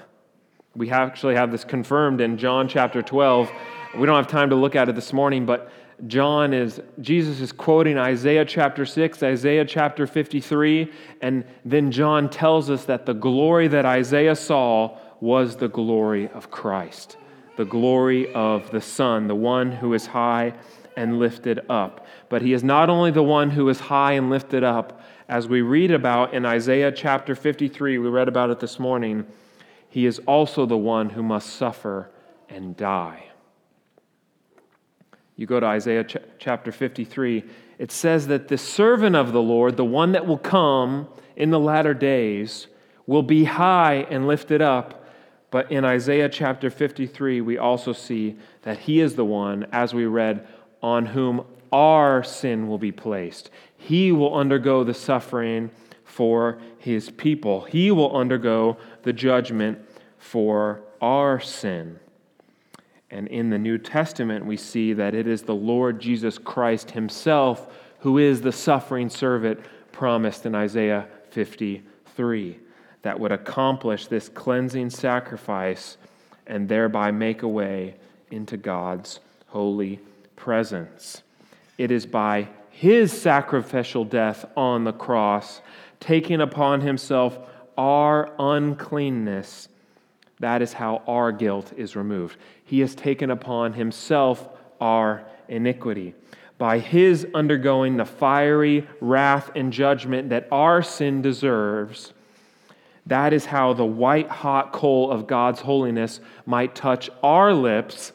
We 0.76 0.90
actually 0.90 1.34
have 1.34 1.50
this 1.50 1.64
confirmed 1.64 2.20
in 2.20 2.38
John 2.38 2.68
chapter 2.68 3.02
12. 3.02 3.50
We 3.98 4.06
don't 4.06 4.16
have 4.16 4.28
time 4.28 4.50
to 4.50 4.56
look 4.56 4.76
at 4.76 4.88
it 4.88 4.94
this 4.94 5.12
morning, 5.12 5.44
but 5.44 5.72
John 6.06 6.52
is, 6.52 6.80
Jesus 7.00 7.40
is 7.40 7.50
quoting 7.50 7.98
Isaiah 7.98 8.44
chapter 8.44 8.86
6, 8.86 9.22
Isaiah 9.22 9.64
chapter 9.64 10.06
53, 10.06 10.92
and 11.20 11.44
then 11.64 11.90
John 11.90 12.28
tells 12.28 12.70
us 12.70 12.84
that 12.84 13.06
the 13.06 13.14
glory 13.14 13.66
that 13.68 13.86
Isaiah 13.86 14.36
saw 14.36 14.98
was 15.20 15.56
the 15.56 15.68
glory 15.68 16.28
of 16.28 16.50
Christ 16.50 17.16
the 17.56 17.64
glory 17.64 18.32
of 18.32 18.70
the 18.70 18.80
Son, 18.80 19.28
the 19.28 19.34
one 19.34 19.72
who 19.72 19.94
is 19.94 20.06
high 20.06 20.54
and 20.96 21.18
lifted 21.18 21.60
up. 21.68 22.06
But 22.28 22.42
he 22.42 22.52
is 22.52 22.64
not 22.64 22.88
only 22.88 23.10
the 23.10 23.22
one 23.22 23.50
who 23.50 23.68
is 23.68 23.80
high 23.80 24.12
and 24.12 24.30
lifted 24.30 24.64
up, 24.64 25.02
as 25.28 25.48
we 25.48 25.60
read 25.60 25.90
about 25.90 26.34
in 26.34 26.46
Isaiah 26.46 26.92
chapter 26.92 27.34
53, 27.34 27.98
we 27.98 28.08
read 28.08 28.28
about 28.28 28.50
it 28.50 28.60
this 28.60 28.78
morning, 28.78 29.26
he 29.88 30.06
is 30.06 30.18
also 30.20 30.66
the 30.66 30.76
one 30.76 31.10
who 31.10 31.22
must 31.22 31.56
suffer 31.56 32.10
and 32.48 32.76
die. 32.76 33.24
You 35.36 35.46
go 35.46 35.60
to 35.60 35.66
Isaiah 35.66 36.04
ch- 36.04 36.16
chapter 36.38 36.72
53, 36.72 37.44
it 37.78 37.92
says 37.92 38.26
that 38.28 38.48
the 38.48 38.56
servant 38.56 39.16
of 39.16 39.32
the 39.32 39.42
Lord, 39.42 39.76
the 39.76 39.84
one 39.84 40.12
that 40.12 40.26
will 40.26 40.38
come 40.38 41.08
in 41.36 41.50
the 41.50 41.60
latter 41.60 41.92
days, 41.92 42.68
will 43.06 43.22
be 43.22 43.44
high 43.44 44.06
and 44.10 44.26
lifted 44.26 44.62
up 44.62 45.05
but 45.50 45.70
in 45.70 45.84
Isaiah 45.84 46.28
chapter 46.28 46.70
53, 46.70 47.40
we 47.40 47.58
also 47.58 47.92
see 47.92 48.36
that 48.62 48.78
he 48.80 49.00
is 49.00 49.14
the 49.14 49.24
one, 49.24 49.66
as 49.72 49.94
we 49.94 50.06
read, 50.06 50.46
on 50.82 51.06
whom 51.06 51.44
our 51.72 52.22
sin 52.22 52.68
will 52.68 52.78
be 52.78 52.92
placed. 52.92 53.50
He 53.76 54.12
will 54.12 54.34
undergo 54.34 54.84
the 54.84 54.94
suffering 54.94 55.70
for 56.04 56.58
his 56.78 57.10
people, 57.10 57.62
he 57.62 57.90
will 57.90 58.16
undergo 58.16 58.78
the 59.02 59.12
judgment 59.12 59.78
for 60.18 60.80
our 61.00 61.38
sin. 61.40 61.98
And 63.10 63.28
in 63.28 63.50
the 63.50 63.58
New 63.58 63.78
Testament, 63.78 64.46
we 64.46 64.56
see 64.56 64.92
that 64.94 65.14
it 65.14 65.26
is 65.26 65.42
the 65.42 65.54
Lord 65.54 66.00
Jesus 66.00 66.38
Christ 66.38 66.92
himself 66.92 67.72
who 68.00 68.18
is 68.18 68.40
the 68.40 68.52
suffering 68.52 69.08
servant 69.08 69.60
promised 69.92 70.46
in 70.46 70.54
Isaiah 70.54 71.06
53 71.30 72.60
that 73.06 73.20
would 73.20 73.30
accomplish 73.30 74.08
this 74.08 74.28
cleansing 74.28 74.90
sacrifice 74.90 75.96
and 76.48 76.68
thereby 76.68 77.12
make 77.12 77.42
a 77.42 77.48
way 77.48 77.94
into 78.32 78.56
God's 78.56 79.20
holy 79.46 80.00
presence. 80.34 81.22
It 81.78 81.92
is 81.92 82.04
by 82.04 82.48
his 82.68 83.12
sacrificial 83.12 84.04
death 84.04 84.44
on 84.56 84.82
the 84.82 84.92
cross, 84.92 85.60
taking 86.00 86.40
upon 86.40 86.80
himself 86.80 87.38
our 87.78 88.32
uncleanness, 88.40 89.68
that 90.40 90.60
is 90.60 90.72
how 90.72 91.04
our 91.06 91.30
guilt 91.30 91.72
is 91.76 91.94
removed. 91.94 92.36
He 92.64 92.80
has 92.80 92.96
taken 92.96 93.30
upon 93.30 93.74
himself 93.74 94.48
our 94.80 95.24
iniquity. 95.46 96.16
By 96.58 96.80
his 96.80 97.24
undergoing 97.34 97.98
the 97.98 98.04
fiery 98.04 98.88
wrath 99.00 99.52
and 99.54 99.72
judgment 99.72 100.30
that 100.30 100.48
our 100.50 100.82
sin 100.82 101.22
deserves, 101.22 102.12
that 103.06 103.32
is 103.32 103.46
how 103.46 103.72
the 103.72 103.84
white 103.84 104.28
hot 104.28 104.72
coal 104.72 105.10
of 105.10 105.26
God's 105.26 105.60
holiness 105.60 106.20
might 106.44 106.74
touch 106.74 107.08
our 107.22 107.54
lips 107.54 108.12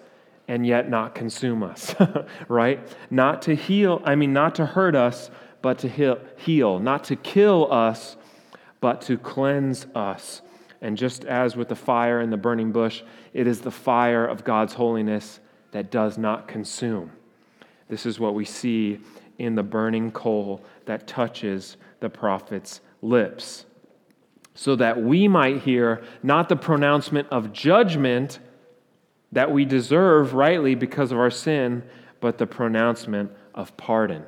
and 0.47 0.67
yet 0.67 0.89
not 0.89 1.15
consume 1.15 1.63
us, 1.63 1.95
right? 2.49 2.85
Not 3.09 3.41
to 3.43 3.55
heal, 3.55 4.01
I 4.03 4.15
mean, 4.15 4.33
not 4.33 4.55
to 4.55 4.65
hurt 4.65 4.95
us, 4.95 5.31
but 5.61 5.79
to 5.79 6.19
heal. 6.37 6.79
Not 6.79 7.05
to 7.05 7.15
kill 7.15 7.71
us, 7.71 8.17
but 8.81 9.01
to 9.03 9.17
cleanse 9.17 9.85
us. 9.95 10.41
And 10.81 10.97
just 10.97 11.23
as 11.23 11.55
with 11.55 11.69
the 11.69 11.75
fire 11.75 12.19
in 12.19 12.31
the 12.31 12.37
burning 12.37 12.71
bush, 12.71 13.03
it 13.33 13.47
is 13.47 13.61
the 13.61 13.71
fire 13.71 14.25
of 14.25 14.43
God's 14.43 14.73
holiness 14.73 15.39
that 15.71 15.89
does 15.89 16.17
not 16.17 16.47
consume. 16.47 17.11
This 17.87 18.05
is 18.05 18.19
what 18.19 18.33
we 18.33 18.43
see 18.43 18.99
in 19.37 19.55
the 19.55 19.63
burning 19.63 20.11
coal 20.11 20.61
that 20.85 21.07
touches 21.07 21.77
the 21.99 22.09
prophet's 22.09 22.81
lips 23.01 23.65
so 24.53 24.75
that 24.75 25.01
we 25.01 25.27
might 25.27 25.61
hear 25.61 26.03
not 26.23 26.49
the 26.49 26.55
pronouncement 26.55 27.27
of 27.31 27.53
judgment 27.53 28.39
that 29.31 29.51
we 29.51 29.65
deserve 29.65 30.33
rightly 30.33 30.75
because 30.75 31.11
of 31.11 31.17
our 31.17 31.31
sin, 31.31 31.83
but 32.19 32.37
the 32.37 32.47
pronouncement 32.47 33.31
of 33.55 33.75
pardon. 33.77 34.23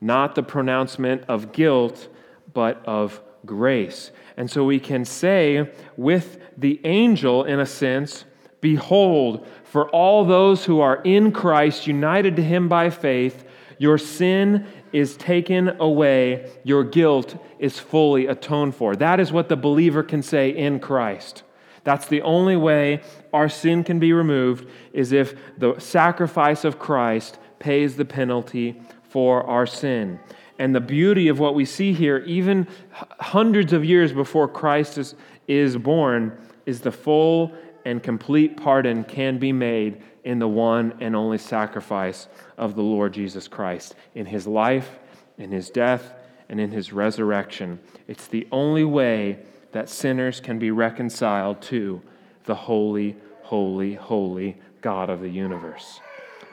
Not 0.00 0.34
the 0.34 0.42
pronouncement 0.42 1.24
of 1.28 1.52
guilt, 1.52 2.08
but 2.52 2.84
of 2.86 3.20
grace. 3.46 4.10
And 4.36 4.50
so 4.50 4.64
we 4.64 4.78
can 4.78 5.04
say 5.04 5.72
with 5.96 6.38
the 6.58 6.80
angel, 6.84 7.44
in 7.44 7.60
a 7.60 7.66
sense, 7.66 8.24
Behold, 8.60 9.46
for 9.64 9.90
all 9.90 10.24
those 10.24 10.64
who 10.64 10.80
are 10.80 11.02
in 11.02 11.32
Christ, 11.32 11.86
united 11.86 12.36
to 12.36 12.42
him 12.42 12.68
by 12.68 12.88
faith, 12.88 13.44
your 13.76 13.98
sin 13.98 14.66
is 14.94 15.16
taken 15.16 15.68
away, 15.80 16.48
your 16.62 16.84
guilt 16.84 17.36
is 17.58 17.80
fully 17.80 18.28
atoned 18.28 18.76
for. 18.76 18.94
That 18.94 19.18
is 19.18 19.32
what 19.32 19.48
the 19.48 19.56
believer 19.56 20.04
can 20.04 20.22
say 20.22 20.50
in 20.50 20.78
Christ. 20.78 21.42
That's 21.82 22.06
the 22.06 22.22
only 22.22 22.54
way 22.54 23.02
our 23.32 23.48
sin 23.48 23.82
can 23.82 23.98
be 23.98 24.12
removed 24.12 24.70
is 24.92 25.10
if 25.10 25.34
the 25.58 25.80
sacrifice 25.80 26.62
of 26.62 26.78
Christ 26.78 27.40
pays 27.58 27.96
the 27.96 28.04
penalty 28.04 28.80
for 29.02 29.42
our 29.42 29.66
sin. 29.66 30.20
And 30.60 30.72
the 30.72 30.80
beauty 30.80 31.26
of 31.26 31.40
what 31.40 31.56
we 31.56 31.64
see 31.64 31.92
here, 31.92 32.18
even 32.18 32.68
hundreds 32.92 33.72
of 33.72 33.84
years 33.84 34.12
before 34.12 34.46
Christ 34.46 34.96
is, 34.96 35.16
is 35.48 35.76
born, 35.76 36.38
is 36.66 36.82
the 36.82 36.92
full 36.92 37.52
and 37.84 38.00
complete 38.00 38.56
pardon 38.56 39.02
can 39.02 39.38
be 39.38 39.50
made 39.50 40.00
in 40.24 40.38
the 40.38 40.48
one 40.48 40.94
and 41.00 41.14
only 41.14 41.38
sacrifice 41.38 42.28
of 42.56 42.74
the 42.74 42.82
Lord 42.82 43.12
Jesus 43.12 43.46
Christ 43.46 43.94
in 44.14 44.26
his 44.26 44.46
life, 44.46 44.98
in 45.38 45.50
his 45.50 45.70
death, 45.70 46.14
and 46.48 46.58
in 46.58 46.70
his 46.70 46.92
resurrection. 46.92 47.78
It's 48.08 48.26
the 48.26 48.48
only 48.50 48.84
way 48.84 49.38
that 49.72 49.88
sinners 49.88 50.40
can 50.40 50.58
be 50.58 50.70
reconciled 50.70 51.60
to 51.62 52.00
the 52.44 52.54
holy, 52.54 53.16
holy, 53.42 53.94
holy 53.94 54.56
God 54.80 55.10
of 55.10 55.20
the 55.20 55.28
universe. 55.28 56.00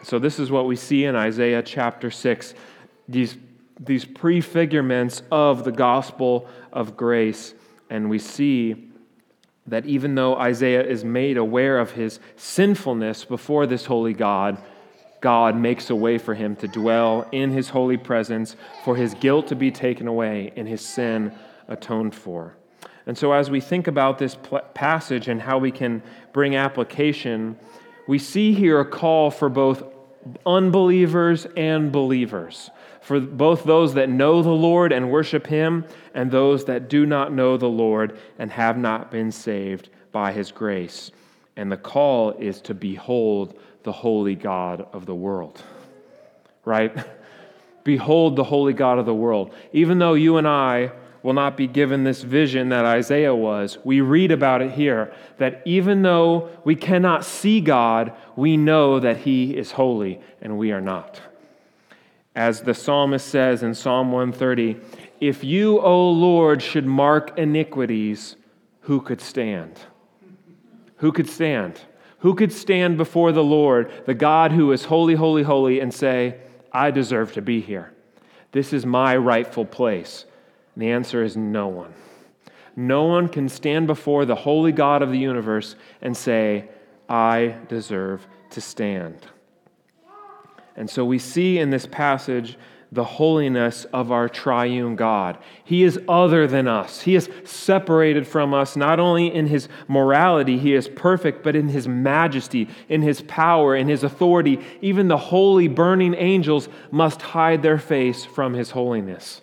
So, 0.03 0.19
this 0.19 0.39
is 0.39 0.49
what 0.49 0.65
we 0.65 0.75
see 0.75 1.05
in 1.05 1.15
Isaiah 1.15 1.61
chapter 1.61 2.09
6 2.09 2.53
these, 3.07 3.37
these 3.79 4.05
prefigurements 4.05 5.21
of 5.31 5.63
the 5.63 5.71
gospel 5.71 6.47
of 6.71 6.97
grace. 6.97 7.53
And 7.89 8.09
we 8.09 8.19
see 8.19 8.90
that 9.67 9.85
even 9.85 10.15
though 10.15 10.35
Isaiah 10.35 10.83
is 10.83 11.03
made 11.03 11.37
aware 11.37 11.77
of 11.79 11.91
his 11.91 12.19
sinfulness 12.35 13.25
before 13.25 13.67
this 13.67 13.85
holy 13.85 14.13
God, 14.13 14.57
God 15.21 15.55
makes 15.55 15.89
a 15.89 15.95
way 15.95 16.17
for 16.17 16.33
him 16.33 16.55
to 16.57 16.67
dwell 16.67 17.27
in 17.31 17.51
his 17.51 17.69
holy 17.69 17.97
presence, 17.97 18.55
for 18.83 18.95
his 18.95 19.13
guilt 19.15 19.47
to 19.47 19.55
be 19.55 19.71
taken 19.71 20.07
away 20.07 20.51
and 20.55 20.67
his 20.67 20.81
sin 20.81 21.31
atoned 21.67 22.15
for. 22.15 22.55
And 23.05 23.17
so, 23.17 23.31
as 23.31 23.49
we 23.49 23.61
think 23.61 23.87
about 23.87 24.17
this 24.17 24.37
passage 24.73 25.27
and 25.27 25.41
how 25.41 25.57
we 25.57 25.71
can 25.71 26.01
bring 26.33 26.55
application, 26.55 27.57
we 28.07 28.19
see 28.19 28.53
here 28.53 28.79
a 28.79 28.85
call 28.85 29.31
for 29.31 29.49
both 29.49 29.83
unbelievers 30.45 31.47
and 31.57 31.91
believers, 31.91 32.69
for 33.01 33.19
both 33.19 33.63
those 33.63 33.93
that 33.95 34.09
know 34.09 34.41
the 34.41 34.49
Lord 34.49 34.91
and 34.91 35.11
worship 35.11 35.47
him, 35.47 35.85
and 36.13 36.29
those 36.29 36.65
that 36.65 36.89
do 36.89 37.05
not 37.05 37.33
know 37.33 37.57
the 37.57 37.69
Lord 37.69 38.19
and 38.37 38.51
have 38.51 38.77
not 38.77 39.11
been 39.11 39.31
saved 39.31 39.89
by 40.11 40.31
his 40.31 40.51
grace. 40.51 41.11
And 41.55 41.71
the 41.71 41.77
call 41.77 42.31
is 42.31 42.61
to 42.61 42.73
behold 42.73 43.59
the 43.83 43.91
holy 43.91 44.35
God 44.35 44.87
of 44.93 45.05
the 45.05 45.15
world. 45.15 45.61
Right? 46.65 46.95
Behold 47.83 48.35
the 48.35 48.43
holy 48.43 48.73
God 48.73 48.99
of 48.99 49.07
the 49.07 49.15
world. 49.15 49.55
Even 49.73 49.97
though 49.97 50.13
you 50.13 50.37
and 50.37 50.47
I 50.47 50.91
will 51.23 51.33
not 51.33 51.55
be 51.55 51.67
given 51.67 52.03
this 52.03 52.23
vision 52.23 52.69
that 52.69 52.85
Isaiah 52.85 53.35
was. 53.35 53.77
We 53.83 54.01
read 54.01 54.31
about 54.31 54.61
it 54.61 54.71
here 54.71 55.13
that 55.37 55.61
even 55.65 56.01
though 56.01 56.49
we 56.63 56.75
cannot 56.75 57.25
see 57.25 57.61
God, 57.61 58.13
we 58.35 58.57
know 58.57 58.99
that 58.99 59.17
He 59.17 59.55
is 59.55 59.71
holy 59.71 60.19
and 60.41 60.57
we 60.57 60.71
are 60.71 60.81
not. 60.81 61.21
As 62.35 62.61
the 62.61 62.73
psalmist 62.73 63.27
says 63.27 63.61
in 63.61 63.75
Psalm 63.75 64.11
130, 64.11 64.77
if 65.19 65.43
you, 65.43 65.79
O 65.79 66.09
Lord, 66.09 66.61
should 66.61 66.85
mark 66.85 67.37
iniquities, 67.37 68.37
who 68.81 69.01
could 69.01 69.21
stand? 69.21 69.79
Who 70.97 71.11
could 71.11 71.29
stand? 71.29 71.81
Who 72.19 72.35
could 72.35 72.53
stand 72.53 72.97
before 72.97 73.31
the 73.31 73.43
Lord, 73.43 73.91
the 74.05 74.13
God 74.13 74.51
who 74.51 74.71
is 74.71 74.85
holy, 74.85 75.15
holy, 75.15 75.43
holy, 75.43 75.79
and 75.79 75.93
say, 75.93 76.37
I 76.71 76.91
deserve 76.91 77.33
to 77.33 77.41
be 77.41 77.61
here? 77.61 77.91
This 78.51 78.73
is 78.73 78.85
my 78.85 79.17
rightful 79.17 79.65
place. 79.65 80.25
And 80.75 80.81
the 80.81 80.91
answer 80.91 81.23
is 81.23 81.35
no 81.35 81.67
one. 81.67 81.93
No 82.75 83.03
one 83.03 83.27
can 83.27 83.49
stand 83.49 83.87
before 83.87 84.25
the 84.25 84.35
holy 84.35 84.71
God 84.71 85.01
of 85.01 85.11
the 85.11 85.17
universe 85.17 85.75
and 86.01 86.15
say, 86.15 86.69
I 87.09 87.57
deserve 87.67 88.25
to 88.51 88.61
stand. 88.61 89.27
And 90.77 90.89
so 90.89 91.03
we 91.03 91.19
see 91.19 91.59
in 91.59 91.69
this 91.69 91.85
passage 91.85 92.57
the 92.93 93.03
holiness 93.03 93.85
of 93.93 94.11
our 94.11 94.27
triune 94.27 94.97
God. 94.97 95.37
He 95.63 95.83
is 95.83 95.99
other 96.09 96.45
than 96.45 96.67
us. 96.67 97.01
He 97.01 97.15
is 97.15 97.29
separated 97.45 98.27
from 98.27 98.53
us, 98.53 98.75
not 98.75 98.99
only 98.99 99.33
in 99.33 99.47
his 99.47 99.69
morality, 99.87 100.57
he 100.57 100.73
is 100.73 100.89
perfect, 100.89 101.41
but 101.41 101.55
in 101.55 101.69
his 101.69 101.87
majesty, 101.87 102.67
in 102.89 103.01
his 103.01 103.21
power, 103.21 103.75
in 103.75 103.87
his 103.87 104.03
authority. 104.03 104.59
Even 104.81 105.07
the 105.07 105.17
holy 105.17 105.69
burning 105.69 106.13
angels 106.15 106.67
must 106.91 107.21
hide 107.21 107.61
their 107.61 107.77
face 107.77 108.25
from 108.25 108.53
his 108.53 108.71
holiness. 108.71 109.41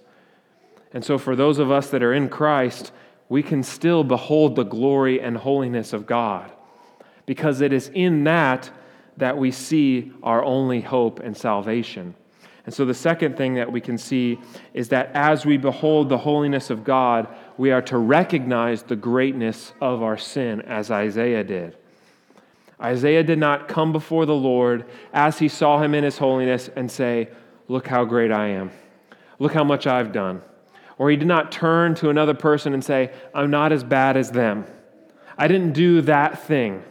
And 0.92 1.04
so, 1.04 1.18
for 1.18 1.36
those 1.36 1.58
of 1.58 1.70
us 1.70 1.90
that 1.90 2.02
are 2.02 2.14
in 2.14 2.28
Christ, 2.28 2.92
we 3.28 3.42
can 3.42 3.62
still 3.62 4.04
behold 4.04 4.56
the 4.56 4.64
glory 4.64 5.20
and 5.20 5.36
holiness 5.36 5.92
of 5.92 6.06
God 6.06 6.50
because 7.26 7.60
it 7.60 7.72
is 7.72 7.90
in 7.94 8.24
that 8.24 8.70
that 9.18 9.36
we 9.36 9.50
see 9.50 10.12
our 10.22 10.44
only 10.44 10.80
hope 10.80 11.20
and 11.20 11.36
salvation. 11.36 12.14
And 12.64 12.74
so, 12.74 12.84
the 12.84 12.94
second 12.94 13.36
thing 13.36 13.54
that 13.54 13.70
we 13.70 13.80
can 13.80 13.98
see 13.98 14.38
is 14.74 14.88
that 14.90 15.10
as 15.14 15.44
we 15.44 15.56
behold 15.56 16.08
the 16.08 16.18
holiness 16.18 16.70
of 16.70 16.84
God, 16.84 17.28
we 17.56 17.70
are 17.70 17.82
to 17.82 17.98
recognize 17.98 18.82
the 18.82 18.96
greatness 18.96 19.72
of 19.80 20.02
our 20.02 20.16
sin, 20.16 20.62
as 20.62 20.90
Isaiah 20.90 21.44
did. 21.44 21.76
Isaiah 22.80 23.24
did 23.24 23.38
not 23.38 23.68
come 23.68 23.92
before 23.92 24.24
the 24.24 24.34
Lord 24.34 24.84
as 25.12 25.38
he 25.38 25.48
saw 25.48 25.82
him 25.82 25.94
in 25.94 26.04
his 26.04 26.18
holiness 26.18 26.70
and 26.76 26.90
say, 26.90 27.28
Look 27.66 27.86
how 27.86 28.04
great 28.04 28.30
I 28.30 28.48
am. 28.48 28.70
Look 29.38 29.52
how 29.52 29.64
much 29.64 29.86
I've 29.86 30.12
done. 30.12 30.42
Or 30.98 31.10
he 31.10 31.16
did 31.16 31.28
not 31.28 31.52
turn 31.52 31.94
to 31.96 32.10
another 32.10 32.34
person 32.34 32.74
and 32.74 32.84
say, 32.84 33.12
I'm 33.32 33.50
not 33.50 33.72
as 33.72 33.84
bad 33.84 34.16
as 34.16 34.32
them. 34.32 34.66
I 35.38 35.46
didn't 35.46 35.72
do 35.72 36.00
that 36.02 36.42
thing. 36.42 36.82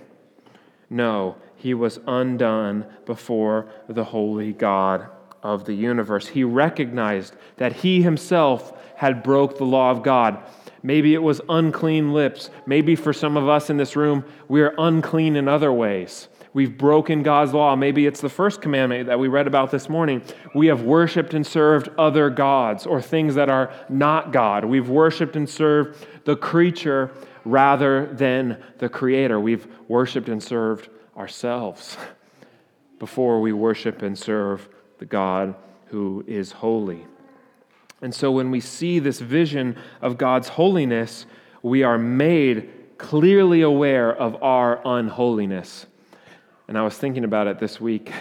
No, 0.89 1.35
he 1.57 1.73
was 1.73 1.99
undone 2.07 2.85
before 3.05 3.69
the 3.89 4.05
holy 4.05 4.53
God 4.53 5.07
of 5.43 5.65
the 5.65 5.73
universe. 5.73 6.27
He 6.27 6.43
recognized 6.43 7.35
that 7.57 7.73
he 7.73 8.01
himself 8.01 8.73
had 8.95 9.23
broke 9.23 9.57
the 9.57 9.65
law 9.65 9.91
of 9.91 10.03
God. 10.03 10.41
Maybe 10.81 11.13
it 11.13 11.21
was 11.21 11.41
unclean 11.49 12.13
lips. 12.13 12.49
Maybe 12.65 12.95
for 12.95 13.11
some 13.11 13.35
of 13.35 13.49
us 13.49 13.69
in 13.69 13.77
this 13.77 13.95
room, 13.95 14.23
we 14.47 14.61
are 14.61 14.73
unclean 14.77 15.35
in 15.35 15.47
other 15.47 15.71
ways. 15.73 16.29
We've 16.57 16.75
broken 16.75 17.21
God's 17.21 17.53
law. 17.53 17.75
Maybe 17.75 18.07
it's 18.07 18.19
the 18.19 18.29
first 18.29 18.63
commandment 18.63 19.05
that 19.05 19.19
we 19.19 19.27
read 19.27 19.45
about 19.45 19.69
this 19.69 19.89
morning. 19.89 20.23
We 20.55 20.65
have 20.65 20.81
worshiped 20.81 21.35
and 21.35 21.45
served 21.45 21.89
other 21.99 22.31
gods 22.31 22.87
or 22.87 22.99
things 22.99 23.35
that 23.35 23.47
are 23.47 23.71
not 23.89 24.33
God. 24.33 24.65
We've 24.65 24.89
worshiped 24.89 25.35
and 25.35 25.47
served 25.47 26.03
the 26.25 26.35
creature 26.35 27.11
rather 27.45 28.11
than 28.11 28.57
the 28.79 28.89
creator. 28.89 29.39
We've 29.39 29.67
worshiped 29.87 30.29
and 30.29 30.41
served 30.41 30.89
ourselves 31.15 31.95
before 32.97 33.39
we 33.39 33.53
worship 33.53 34.01
and 34.01 34.17
serve 34.17 34.67
the 34.97 35.05
God 35.05 35.53
who 35.89 36.23
is 36.25 36.53
holy. 36.53 37.05
And 38.01 38.15
so 38.15 38.31
when 38.31 38.49
we 38.49 38.61
see 38.61 38.97
this 38.97 39.19
vision 39.19 39.77
of 40.01 40.17
God's 40.17 40.47
holiness, 40.47 41.27
we 41.61 41.83
are 41.83 41.99
made 41.99 42.97
clearly 42.97 43.61
aware 43.61 44.11
of 44.11 44.41
our 44.41 44.81
unholiness. 44.83 45.85
And 46.67 46.77
I 46.77 46.81
was 46.81 46.97
thinking 46.97 47.23
about 47.23 47.47
it 47.47 47.59
this 47.59 47.79
week. 47.79 48.11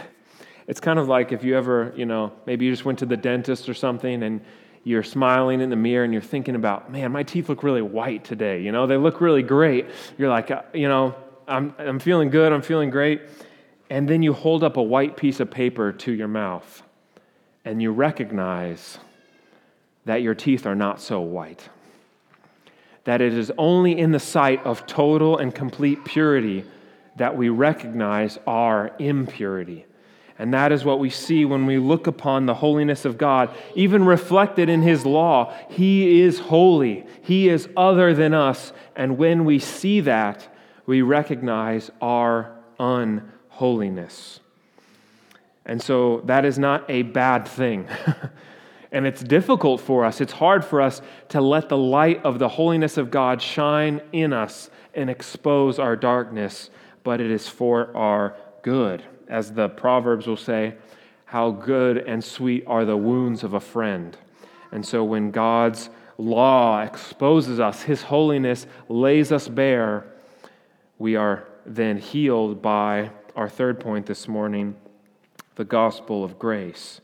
It's 0.67 0.81
kind 0.81 0.99
of 0.99 1.09
like 1.09 1.33
if 1.33 1.45
you 1.45 1.57
ever, 1.57 1.93
you 1.97 2.07
know, 2.07 2.33
maybe 2.47 2.65
you 2.65 2.73
just 2.73 2.85
went 2.85 2.99
to 3.01 3.07
the 3.07 3.17
dentist 3.17 3.69
or 3.69 3.75
something 3.75 4.23
and 4.23 4.41
you're 4.85 5.03
smiling 5.03 5.61
in 5.61 5.71
the 5.71 5.77
mirror 5.77 6.05
and 6.05 6.13
you're 6.13 6.23
thinking 6.23 6.55
about, 6.55 6.91
man, 6.91 7.13
my 7.13 7.23
teeth 7.23 7.49
look 7.49 7.63
really 7.63 7.83
white 7.83 8.25
today. 8.25 8.63
You 8.63 8.73
know, 8.73 8.87
they 8.87 8.97
look 8.97 9.21
really 9.21 9.43
great. 9.43 9.87
You're 10.17 10.29
like, 10.29 10.51
uh, 10.51 10.63
you 10.73 10.89
know, 10.89 11.15
I'm, 11.49 11.75
I'm 11.79 11.99
feeling 11.99 12.31
good, 12.31 12.53
I'm 12.53 12.63
feeling 12.63 12.91
great 12.91 13.23
and 13.91 14.09
then 14.09 14.23
you 14.23 14.33
hold 14.33 14.65
up 14.65 14.77
a 14.77 14.83
white 14.83 15.17
piece 15.17 15.41
of 15.41 15.51
paper 15.51 15.93
to 15.93 16.13
your 16.13 16.29
mouth 16.29 16.83
and 17.65 17.81
you 17.81 17.93
recognize 17.93 18.99
that 20.05 20.23
your 20.23 20.35
teeth 20.35 20.67
are 20.67 20.75
not 20.75 21.01
so 21.01 21.21
white. 21.21 21.69
That 23.05 23.21
it 23.21 23.33
is 23.33 23.53
only 23.57 23.97
in 23.97 24.13
the 24.13 24.21
sight 24.21 24.65
of 24.65 24.87
total 24.87 25.39
and 25.39 25.55
complete 25.55 26.05
purity 26.05 26.65
that 27.17 27.37
we 27.37 27.49
recognize 27.49 28.39
our 28.47 28.93
impurity. 28.99 29.87
And 30.39 30.53
that 30.53 30.71
is 30.71 30.85
what 30.85 30.99
we 30.99 31.09
see 31.09 31.47
when 31.47 31.65
we 31.65 31.79
look 31.79 32.07
upon 32.07 32.45
the 32.45 32.55
holiness 32.55 33.07
of 33.07 33.17
God, 33.17 33.49
even 33.75 34.05
reflected 34.05 34.69
in 34.69 34.83
His 34.83 35.07
law. 35.07 35.55
He 35.71 36.21
is 36.21 36.39
holy, 36.39 37.07
He 37.23 37.49
is 37.49 37.69
other 37.77 38.13
than 38.13 38.35
us. 38.35 38.73
And 38.95 39.17
when 39.17 39.45
we 39.45 39.59
see 39.59 40.01
that, 40.01 40.47
we 40.85 41.03
recognize 41.03 41.91
our 42.01 42.53
unholiness 42.79 43.33
holiness. 43.57 44.41
And 45.65 45.83
so 45.83 46.21
that 46.27 46.45
is 46.45 46.59
not 46.59 46.85
a 46.91 47.03
bad 47.03 47.49
thing. 47.49 47.89
and 48.93 49.07
it's 49.07 49.23
difficult 49.23 49.81
for 49.81 50.05
us, 50.05 50.21
it's 50.21 50.33
hard 50.33 50.65
for 50.65 50.81
us 50.81 51.01
to 51.31 51.41
let 51.41 51.69
the 51.71 51.77
light 51.77 52.23
of 52.23 52.39
the 52.39 52.49
holiness 52.49 52.99
of 52.99 53.11
God 53.11 53.41
shine 53.41 54.03
in 54.13 54.33
us 54.33 54.71
and 54.95 55.09
expose 55.09 55.79
our 55.79 55.97
darkness, 55.97 56.71
but 57.07 57.21
it 57.21 57.31
is 57.31 57.47
for 57.49 57.97
our 57.97 58.37
good. 58.63 59.01
As 59.29 59.53
the 59.53 59.69
Proverbs 59.69 60.27
will 60.27 60.37
say, 60.37 60.75
how 61.27 61.53
good 61.53 61.99
and 61.99 62.23
sweet 62.23 62.65
are 62.67 62.85
the 62.85 62.97
wounds 62.97 63.45
of 63.45 63.55
a 63.55 63.61
friend. 63.61 64.19
And 64.73 64.85
so 64.85 65.05
when 65.05 65.31
God's 65.31 65.89
law 66.19 66.83
exposes 66.83 67.61
us, 67.61 67.83
His 67.83 68.03
holiness 68.03 68.67
lays 68.89 69.31
us 69.31 69.47
bare, 69.47 70.05
we 70.99 71.15
are 71.15 71.47
then 71.65 71.97
healed 71.97 72.61
by 72.61 73.13
our 73.37 73.49
third 73.49 73.79
point 73.79 74.07
this 74.07 74.27
morning 74.27 74.75
the 75.55 75.65
gospel 75.65 76.25
of 76.25 76.41
grace. 76.41 77.01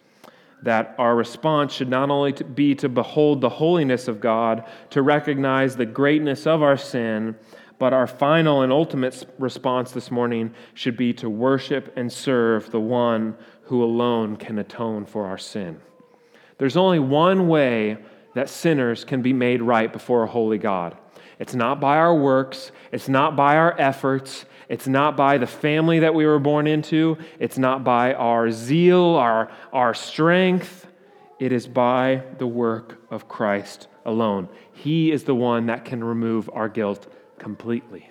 That 0.62 0.96
our 0.98 1.14
response 1.14 1.74
should 1.74 1.88
not 1.88 2.10
only 2.10 2.32
be 2.32 2.74
to 2.74 2.88
behold 2.88 3.40
the 3.40 3.48
holiness 3.48 4.08
of 4.08 4.20
God, 4.20 4.64
to 4.90 5.00
recognize 5.00 5.76
the 5.76 5.86
greatness 5.86 6.44
of 6.44 6.60
our 6.60 6.76
sin, 6.76 7.36
but 7.82 7.92
our 7.92 8.06
final 8.06 8.62
and 8.62 8.70
ultimate 8.70 9.26
response 9.40 9.90
this 9.90 10.08
morning 10.08 10.54
should 10.72 10.96
be 10.96 11.12
to 11.12 11.28
worship 11.28 11.92
and 11.96 12.12
serve 12.12 12.70
the 12.70 12.78
one 12.78 13.36
who 13.62 13.82
alone 13.82 14.36
can 14.36 14.60
atone 14.60 15.04
for 15.04 15.26
our 15.26 15.36
sin. 15.36 15.80
There's 16.58 16.76
only 16.76 17.00
one 17.00 17.48
way 17.48 17.96
that 18.36 18.48
sinners 18.48 19.04
can 19.04 19.20
be 19.20 19.32
made 19.32 19.62
right 19.62 19.92
before 19.92 20.22
a 20.22 20.28
holy 20.28 20.58
God. 20.58 20.96
It's 21.40 21.56
not 21.56 21.80
by 21.80 21.96
our 21.96 22.14
works, 22.14 22.70
it's 22.92 23.08
not 23.08 23.34
by 23.34 23.56
our 23.56 23.74
efforts, 23.80 24.44
it's 24.68 24.86
not 24.86 25.16
by 25.16 25.38
the 25.38 25.48
family 25.48 25.98
that 25.98 26.14
we 26.14 26.24
were 26.24 26.38
born 26.38 26.68
into. 26.68 27.18
It's 27.40 27.58
not 27.58 27.82
by 27.82 28.14
our 28.14 28.52
zeal, 28.52 29.16
our, 29.16 29.50
our 29.72 29.92
strength. 29.92 30.86
It 31.40 31.50
is 31.50 31.66
by 31.66 32.22
the 32.38 32.46
work 32.46 33.02
of 33.10 33.26
Christ 33.26 33.88
alone. 34.04 34.48
He 34.72 35.10
is 35.10 35.24
the 35.24 35.34
one 35.34 35.66
that 35.66 35.84
can 35.84 36.04
remove 36.04 36.48
our 36.52 36.68
guilt 36.68 37.12
completely. 37.42 38.08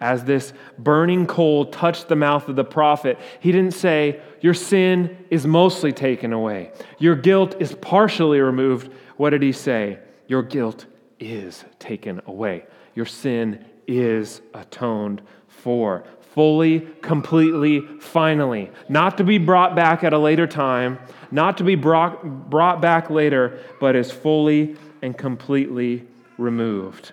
As 0.00 0.24
this 0.24 0.54
burning 0.78 1.26
coal 1.26 1.66
touched 1.66 2.08
the 2.08 2.16
mouth 2.16 2.48
of 2.48 2.56
the 2.56 2.64
prophet, 2.64 3.18
he 3.38 3.52
didn't 3.52 3.74
say, 3.74 4.20
Your 4.40 4.54
sin 4.54 5.26
is 5.28 5.46
mostly 5.46 5.92
taken 5.92 6.32
away, 6.32 6.72
your 6.98 7.14
guilt 7.14 7.60
is 7.60 7.74
partially 7.74 8.40
removed. 8.40 8.90
What 9.18 9.30
did 9.30 9.42
he 9.42 9.52
say? 9.52 9.98
Your 10.26 10.42
guilt 10.42 10.86
is 11.18 11.64
taken 11.78 12.22
away, 12.26 12.64
your 12.94 13.06
sin 13.06 13.64
is 13.86 14.40
atoned 14.54 15.20
for. 15.48 16.04
Fully, 16.34 16.86
completely, 17.02 17.80
finally. 17.98 18.70
Not 18.88 19.18
to 19.18 19.24
be 19.24 19.36
brought 19.36 19.74
back 19.74 20.04
at 20.04 20.12
a 20.12 20.18
later 20.18 20.46
time, 20.46 21.00
not 21.32 21.58
to 21.58 21.64
be 21.64 21.74
brought, 21.74 22.48
brought 22.48 22.80
back 22.80 23.10
later, 23.10 23.58
but 23.80 23.96
is 23.96 24.12
fully 24.12 24.76
and 25.02 25.18
completely 25.18 26.06
removed. 26.38 27.10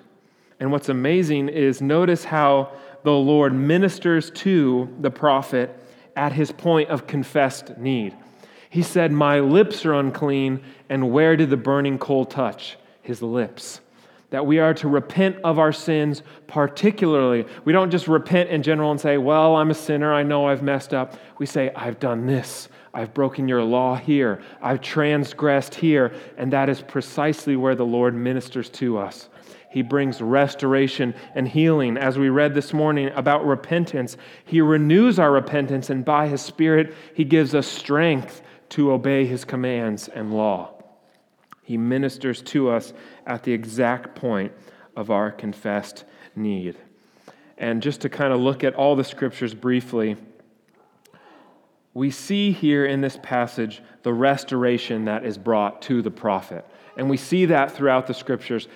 And 0.60 0.72
what's 0.72 0.90
amazing 0.90 1.50
is 1.50 1.82
notice 1.82 2.24
how 2.24 2.72
the 3.04 3.12
Lord 3.12 3.54
ministers 3.54 4.32
to 4.32 4.94
the 5.00 5.12
prophet 5.12 5.74
at 6.16 6.32
his 6.32 6.52
point 6.52 6.90
of 6.90 7.08
confessed 7.08 7.78
need. 7.78 8.16
He 8.70 8.82
said, 8.82 9.12
My 9.12 9.40
lips 9.40 9.86
are 9.86 9.94
unclean, 9.94 10.62
and 10.90 11.12
where 11.12 11.36
did 11.36 11.50
the 11.50 11.58
burning 11.58 12.00
coal 12.00 12.26
touch? 12.26 12.78
his 13.08 13.22
lips. 13.22 13.80
That 14.30 14.46
we 14.46 14.60
are 14.60 14.74
to 14.76 14.90
repent 14.90 15.38
of 15.46 15.58
our 15.58 15.72
sins, 15.72 16.22
particularly. 16.48 17.46
We 17.64 17.72
don't 17.72 17.90
just 17.90 18.10
repent 18.10 18.50
in 18.50 18.62
general 18.62 18.92
and 18.92 19.00
say, 19.00 19.18
Well, 19.18 19.56
I'm 19.56 19.72
a 19.72 19.74
sinner. 19.74 20.14
I 20.14 20.24
know 20.24 20.48
I've 20.48 20.62
messed 20.62 20.94
up. 20.94 21.18
We 21.40 21.46
say, 21.46 21.72
I've 21.74 22.00
done 22.00 22.28
this. 22.28 22.68
I've 22.94 23.14
broken 23.14 23.48
your 23.48 23.64
law 23.64 23.96
here. 23.96 24.42
I've 24.62 24.82
transgressed 24.82 25.76
here. 25.76 26.14
And 26.38 26.52
that 26.52 26.68
is 26.68 26.82
precisely 26.82 27.56
where 27.56 27.76
the 27.76 27.86
Lord 27.86 28.14
ministers 28.14 28.70
to 28.72 28.98
us. 28.98 29.30
He 29.78 29.84
brings 29.84 30.24
restoration 30.24 31.14
and 31.36 31.48
healing. 31.48 31.98
As 31.98 32.18
we 32.18 32.30
read 32.30 32.56
this 32.56 32.74
morning 32.74 33.12
about 33.14 33.46
repentance, 33.46 34.18
He 34.44 34.60
renews 34.60 35.20
our 35.20 35.32
repentance, 35.32 35.92
and 35.92 36.04
by 36.04 36.30
His 36.30 36.42
Spirit, 36.42 36.96
He 37.14 37.24
gives 37.24 37.54
us 37.54 37.68
strength 37.68 38.42
to 38.70 38.92
obey 38.92 39.28
His 39.28 39.46
commands 39.46 40.08
and 40.08 40.34
law. 40.34 40.74
He 41.62 41.78
ministers 41.78 42.42
to 42.42 42.72
us 42.72 42.92
at 43.28 43.44
the 43.44 43.52
exact 43.52 44.16
point 44.16 44.52
of 44.96 45.12
our 45.12 45.32
confessed 45.32 46.06
need. 46.36 46.76
And 47.60 47.84
just 47.84 48.02
to 48.02 48.10
kind 48.10 48.34
of 48.34 48.40
look 48.40 48.64
at 48.64 48.74
all 48.74 48.96
the 48.96 49.04
scriptures 49.04 49.54
briefly, 49.54 50.18
we 51.94 52.10
see 52.10 52.52
here 52.52 52.88
in 52.88 53.02
this 53.02 53.20
passage 53.22 53.84
the 54.02 54.12
restoration 54.12 55.06
that 55.06 55.24
is 55.24 55.38
brought 55.38 55.84
to 55.84 56.02
the 56.02 56.10
prophet. 56.10 56.66
And 56.98 57.12
we 57.12 57.18
see 57.18 57.46
that 57.46 57.74
throughout 57.74 58.08
the 58.08 58.16
scriptures 58.16 58.68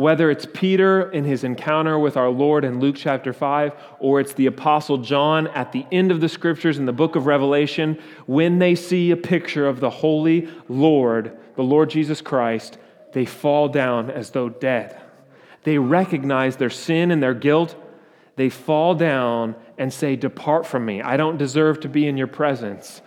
whether 0.00 0.30
it's 0.30 0.46
Peter 0.52 1.10
in 1.10 1.24
his 1.24 1.44
encounter 1.44 1.98
with 1.98 2.16
our 2.16 2.30
Lord 2.30 2.64
in 2.64 2.80
Luke 2.80 2.96
chapter 2.98 3.32
5, 3.32 3.72
or 3.98 4.20
it's 4.20 4.32
the 4.34 4.46
Apostle 4.46 4.98
John 4.98 5.46
at 5.48 5.72
the 5.72 5.86
end 5.92 6.10
of 6.10 6.20
the 6.20 6.28
scriptures 6.28 6.78
in 6.78 6.86
the 6.86 6.92
book 6.92 7.16
of 7.16 7.26
Revelation, 7.26 7.98
when 8.26 8.58
they 8.58 8.74
see 8.74 9.10
a 9.10 9.16
picture 9.16 9.66
of 9.66 9.80
the 9.80 9.90
Holy 9.90 10.48
Lord, 10.68 11.36
the 11.56 11.62
Lord 11.62 11.90
Jesus 11.90 12.20
Christ, 12.20 12.78
they 13.12 13.24
fall 13.24 13.68
down 13.68 14.10
as 14.10 14.30
though 14.30 14.48
dead. 14.48 15.00
They 15.64 15.78
recognize 15.78 16.56
their 16.56 16.70
sin 16.70 17.10
and 17.10 17.22
their 17.22 17.34
guilt. 17.34 17.76
They 18.36 18.48
fall 18.48 18.94
down 18.94 19.54
and 19.76 19.92
say, 19.92 20.16
Depart 20.16 20.66
from 20.66 20.86
me. 20.86 21.02
I 21.02 21.16
don't 21.16 21.36
deserve 21.36 21.80
to 21.80 21.88
be 21.88 22.06
in 22.08 22.16
your 22.16 22.26
presence. 22.26 23.02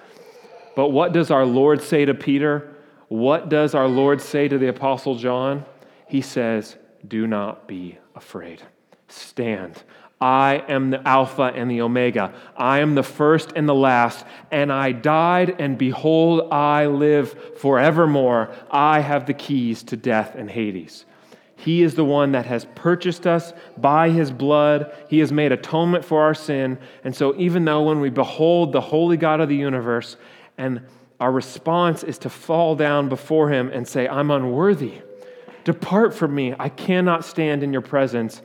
But 0.75 0.89
what 0.89 1.13
does 1.13 1.31
our 1.31 1.45
Lord 1.45 1.81
say 1.81 2.05
to 2.05 2.13
Peter? 2.13 2.75
What 3.07 3.49
does 3.49 3.73
our 3.73 3.87
Lord 3.87 4.21
say 4.21 4.47
to 4.47 4.57
the 4.57 4.67
Apostle 4.67 5.15
John? 5.15 5.65
he 6.13 6.21
says, 6.21 6.75
Do 7.07 7.27
not 7.27 7.67
be 7.67 7.97
afraid. 8.15 8.61
Stand. 9.07 9.83
I 10.21 10.63
am 10.69 10.91
the 10.91 11.05
Alpha 11.05 11.51
and 11.53 11.69
the 11.69 11.81
Omega. 11.81 12.33
I 12.55 12.79
am 12.79 12.95
the 12.95 13.03
first 13.03 13.51
and 13.57 13.67
the 13.67 13.75
last. 13.75 14.25
And 14.51 14.71
I 14.71 14.93
died, 14.93 15.57
and 15.59 15.77
behold, 15.77 16.51
I 16.51 16.85
live 16.85 17.57
forevermore. 17.57 18.55
I 18.71 19.01
have 19.01 19.25
the 19.25 19.33
keys 19.33 19.83
to 19.83 19.97
death 19.97 20.35
and 20.35 20.49
Hades. 20.49 21.05
He 21.57 21.81
is 21.81 21.95
the 21.95 22.05
one 22.05 22.33
that 22.33 22.45
has 22.45 22.65
purchased 22.75 23.27
us 23.27 23.53
by 23.77 24.09
his 24.09 24.31
blood. 24.31 24.93
He 25.09 25.19
has 25.19 25.31
made 25.31 25.51
atonement 25.51 26.05
for 26.05 26.21
our 26.21 26.33
sin. 26.33 26.77
And 27.03 27.15
so, 27.15 27.35
even 27.37 27.65
though 27.65 27.83
when 27.83 27.99
we 27.99 28.09
behold 28.09 28.71
the 28.71 28.81
holy 28.81 29.17
God 29.17 29.41
of 29.41 29.49
the 29.49 29.55
universe, 29.55 30.15
and 30.57 30.81
our 31.19 31.31
response 31.31 32.03
is 32.03 32.17
to 32.19 32.29
fall 32.29 32.75
down 32.75 33.09
before 33.09 33.49
him 33.49 33.69
and 33.73 33.87
say, 33.87 34.07
I'm 34.07 34.31
unworthy. 34.31 35.01
Depart 35.63 36.13
from 36.13 36.35
me. 36.35 36.53
I 36.59 36.69
cannot 36.69 37.25
stand 37.25 37.63
in 37.63 37.71
your 37.71 37.81
presence. 37.81 38.41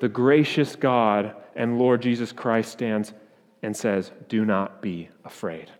The 0.00 0.08
gracious 0.08 0.76
God 0.76 1.34
and 1.54 1.78
Lord 1.78 2.02
Jesus 2.02 2.32
Christ 2.32 2.72
stands 2.72 3.12
and 3.62 3.76
says, 3.76 4.12
Do 4.28 4.44
not 4.44 4.80
be 4.80 5.08
afraid. 5.24 5.70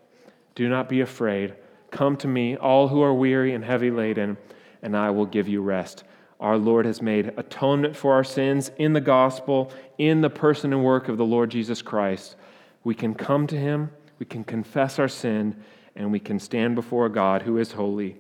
Do 0.54 0.68
not 0.68 0.88
be 0.88 1.00
afraid. 1.00 1.54
Come 1.90 2.16
to 2.18 2.28
me, 2.28 2.56
all 2.56 2.88
who 2.88 3.00
are 3.00 3.14
weary 3.14 3.54
and 3.54 3.64
heavy 3.64 3.90
laden, 3.90 4.36
and 4.82 4.96
I 4.96 5.10
will 5.10 5.26
give 5.26 5.48
you 5.48 5.62
rest. 5.62 6.04
Our 6.40 6.58
Lord 6.58 6.86
has 6.86 7.02
made 7.02 7.32
atonement 7.36 7.96
for 7.96 8.12
our 8.12 8.24
sins 8.24 8.70
in 8.76 8.92
the 8.92 9.00
gospel, 9.00 9.72
in 9.96 10.20
the 10.20 10.30
person 10.30 10.72
and 10.72 10.84
work 10.84 11.08
of 11.08 11.16
the 11.16 11.24
Lord 11.24 11.50
Jesus 11.50 11.82
Christ. 11.82 12.36
We 12.84 12.94
can 12.94 13.14
come 13.14 13.46
to 13.48 13.56
him, 13.56 13.90
we 14.18 14.26
can 14.26 14.44
confess 14.44 14.98
our 14.98 15.08
sin, 15.08 15.56
and 15.96 16.12
we 16.12 16.20
can 16.20 16.38
stand 16.38 16.74
before 16.74 17.08
God 17.08 17.42
who 17.42 17.58
is 17.58 17.72
holy. 17.72 18.16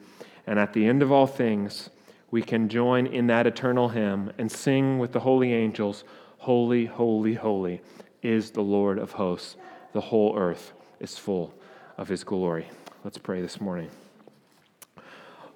And 0.46 0.58
at 0.58 0.72
the 0.72 0.86
end 0.86 1.02
of 1.02 1.12
all 1.12 1.26
things, 1.26 1.90
we 2.30 2.42
can 2.42 2.68
join 2.68 3.06
in 3.06 3.26
that 3.28 3.46
eternal 3.46 3.88
hymn 3.88 4.32
and 4.38 4.50
sing 4.50 4.98
with 4.98 5.12
the 5.12 5.20
holy 5.20 5.52
angels 5.52 6.04
Holy, 6.38 6.86
holy, 6.86 7.34
holy 7.34 7.82
is 8.22 8.52
the 8.52 8.62
Lord 8.62 8.98
of 8.98 9.12
hosts. 9.12 9.56
The 9.92 10.00
whole 10.00 10.38
earth 10.38 10.72
is 11.00 11.18
full 11.18 11.52
of 11.96 12.08
his 12.08 12.22
glory. 12.22 12.70
Let's 13.02 13.18
pray 13.18 13.42
this 13.42 13.60
morning. 13.60 13.90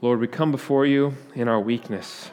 Lord, 0.00 0.18
we 0.18 0.26
come 0.26 0.50
before 0.50 0.84
you 0.84 1.14
in 1.36 1.46
our 1.46 1.60
weakness, 1.60 2.30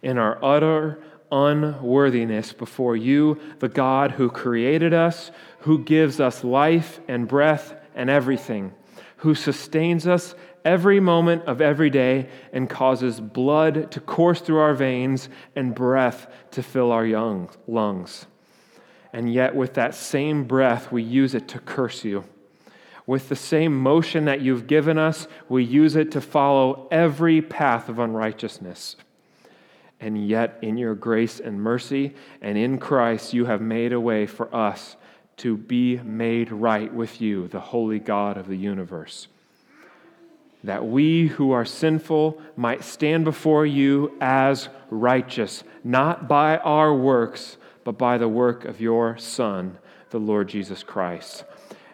in 0.00 0.16
our 0.16 0.42
utter 0.44 1.02
unworthiness 1.32 2.52
before 2.52 2.96
you, 2.96 3.40
the 3.58 3.68
God 3.68 4.12
who 4.12 4.30
created 4.30 4.94
us, 4.94 5.32
who 5.60 5.82
gives 5.82 6.20
us 6.20 6.44
life 6.44 7.00
and 7.08 7.26
breath 7.26 7.74
and 7.96 8.08
everything, 8.08 8.72
who 9.18 9.34
sustains 9.34 10.06
us 10.06 10.36
every 10.66 10.98
moment 10.98 11.44
of 11.44 11.60
every 11.60 11.88
day 11.88 12.28
and 12.52 12.68
causes 12.68 13.20
blood 13.20 13.88
to 13.92 14.00
course 14.00 14.40
through 14.40 14.58
our 14.58 14.74
veins 14.74 15.28
and 15.54 15.74
breath 15.74 16.26
to 16.50 16.62
fill 16.62 16.90
our 16.90 17.06
lungs. 17.68 18.26
And 19.12 19.32
yet, 19.32 19.54
with 19.54 19.74
that 19.74 19.94
same 19.94 20.44
breath, 20.44 20.90
we 20.90 21.02
use 21.02 21.34
it 21.34 21.46
to 21.48 21.60
curse 21.60 22.04
you. 22.04 22.24
With 23.06 23.28
the 23.28 23.36
same 23.36 23.80
motion 23.80 24.24
that 24.24 24.40
you've 24.40 24.66
given 24.66 24.98
us, 24.98 25.28
we 25.48 25.62
use 25.62 25.94
it 25.94 26.10
to 26.10 26.20
follow 26.20 26.88
every 26.90 27.40
path 27.40 27.88
of 27.88 28.00
unrighteousness. 28.00 28.96
And 30.00 30.28
yet, 30.28 30.58
in 30.60 30.76
your 30.76 30.96
grace 30.96 31.38
and 31.38 31.62
mercy 31.62 32.14
and 32.42 32.58
in 32.58 32.78
Christ, 32.78 33.32
you 33.32 33.44
have 33.44 33.60
made 33.60 33.92
a 33.92 34.00
way 34.00 34.26
for 34.26 34.52
us 34.54 34.96
to 35.38 35.56
be 35.56 35.98
made 35.98 36.50
right 36.50 36.92
with 36.92 37.20
you, 37.20 37.46
the 37.46 37.60
holy 37.60 38.00
God 38.00 38.36
of 38.36 38.48
the 38.48 38.56
universe 38.56 39.28
that 40.66 40.84
we 40.84 41.28
who 41.28 41.52
are 41.52 41.64
sinful 41.64 42.40
might 42.56 42.82
stand 42.82 43.24
before 43.24 43.64
you 43.64 44.12
as 44.20 44.68
righteous, 44.90 45.62
not 45.84 46.26
by 46.26 46.58
our 46.58 46.92
works, 46.92 47.56
but 47.84 47.96
by 47.96 48.18
the 48.18 48.28
work 48.28 48.64
of 48.64 48.80
your 48.80 49.16
Son, 49.16 49.78
the 50.10 50.18
Lord 50.18 50.48
Jesus 50.48 50.82
Christ. 50.82 51.44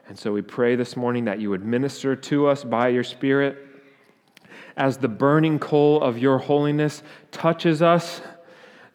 And 0.08 0.18
so 0.18 0.32
we 0.32 0.40
pray 0.40 0.74
this 0.74 0.96
morning 0.96 1.26
that 1.26 1.38
you 1.38 1.50
would 1.50 1.64
minister 1.64 2.16
to 2.16 2.46
us 2.46 2.64
by 2.64 2.88
your 2.88 3.04
Spirit 3.04 3.58
as 4.74 4.96
the 4.96 5.08
burning 5.08 5.58
coal 5.58 6.02
of 6.02 6.16
your 6.16 6.38
holiness 6.38 7.02
touches 7.30 7.82
us, 7.82 8.22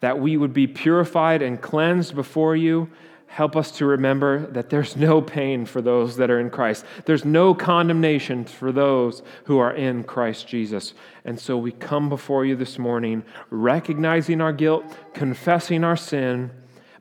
that 0.00 0.18
we 0.18 0.36
would 0.36 0.52
be 0.52 0.66
purified 0.66 1.40
and 1.40 1.62
cleansed 1.62 2.16
before 2.16 2.56
you 2.56 2.90
help 3.28 3.54
us 3.54 3.70
to 3.70 3.86
remember 3.86 4.46
that 4.48 4.68
there's 4.70 4.96
no 4.96 5.22
pain 5.22 5.64
for 5.64 5.80
those 5.80 6.16
that 6.16 6.30
are 6.30 6.40
in 6.40 6.50
Christ. 6.50 6.84
There's 7.04 7.24
no 7.24 7.54
condemnation 7.54 8.44
for 8.44 8.72
those 8.72 9.22
who 9.44 9.58
are 9.58 9.72
in 9.72 10.04
Christ 10.04 10.48
Jesus. 10.48 10.94
And 11.24 11.38
so 11.38 11.56
we 11.56 11.72
come 11.72 12.08
before 12.08 12.44
you 12.44 12.56
this 12.56 12.78
morning 12.78 13.22
recognizing 13.50 14.40
our 14.40 14.52
guilt, 14.52 14.84
confessing 15.14 15.84
our 15.84 15.96
sin, 15.96 16.50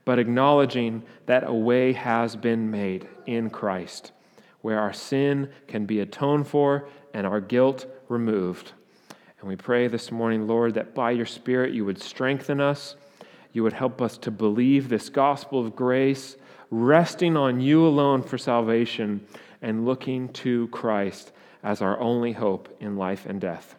but 0.05 0.19
acknowledging 0.19 1.03
that 1.25 1.43
a 1.45 1.53
way 1.53 1.93
has 1.93 2.35
been 2.35 2.69
made 2.69 3.07
in 3.25 3.49
Christ 3.49 4.11
where 4.61 4.79
our 4.79 4.93
sin 4.93 5.49
can 5.67 5.85
be 5.85 6.01
atoned 6.01 6.47
for 6.47 6.89
and 7.13 7.25
our 7.25 7.39
guilt 7.39 7.85
removed. 8.09 8.73
And 9.39 9.47
we 9.47 9.55
pray 9.55 9.87
this 9.87 10.11
morning, 10.11 10.47
Lord, 10.47 10.73
that 10.73 10.93
by 10.93 11.11
your 11.11 11.25
Spirit 11.25 11.73
you 11.73 11.85
would 11.85 12.01
strengthen 12.01 12.59
us 12.59 12.95
you 13.57 13.63
would 13.63 13.73
help 13.73 14.03
us 14.03 14.19
to 14.19 14.29
believe 14.29 14.87
this 14.87 15.09
gospel 15.09 15.59
of 15.59 15.75
grace, 15.75 16.37
resting 16.69 17.35
on 17.35 17.59
you 17.59 17.87
alone 17.87 18.21
for 18.21 18.37
salvation, 18.37 19.19
and 19.63 19.83
looking 19.83 20.29
to 20.29 20.67
Christ 20.67 21.31
as 21.63 21.81
our 21.81 21.99
only 21.99 22.33
hope 22.33 22.69
in 22.79 22.97
life 22.97 23.25
and 23.25 23.41
death. 23.41 23.73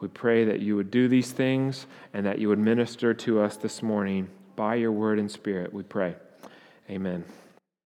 We 0.00 0.08
pray 0.08 0.44
that 0.44 0.60
you 0.60 0.76
would 0.76 0.90
do 0.90 1.08
these 1.08 1.32
things 1.32 1.86
and 2.12 2.26
that 2.26 2.38
you 2.38 2.50
would 2.50 2.58
minister 2.58 3.14
to 3.14 3.40
us 3.40 3.56
this 3.56 3.82
morning 3.82 4.28
by 4.54 4.74
your 4.74 4.92
word 4.92 5.18
and 5.18 5.30
spirit. 5.30 5.72
We 5.72 5.82
pray. 5.82 6.14
Amen. 6.90 7.24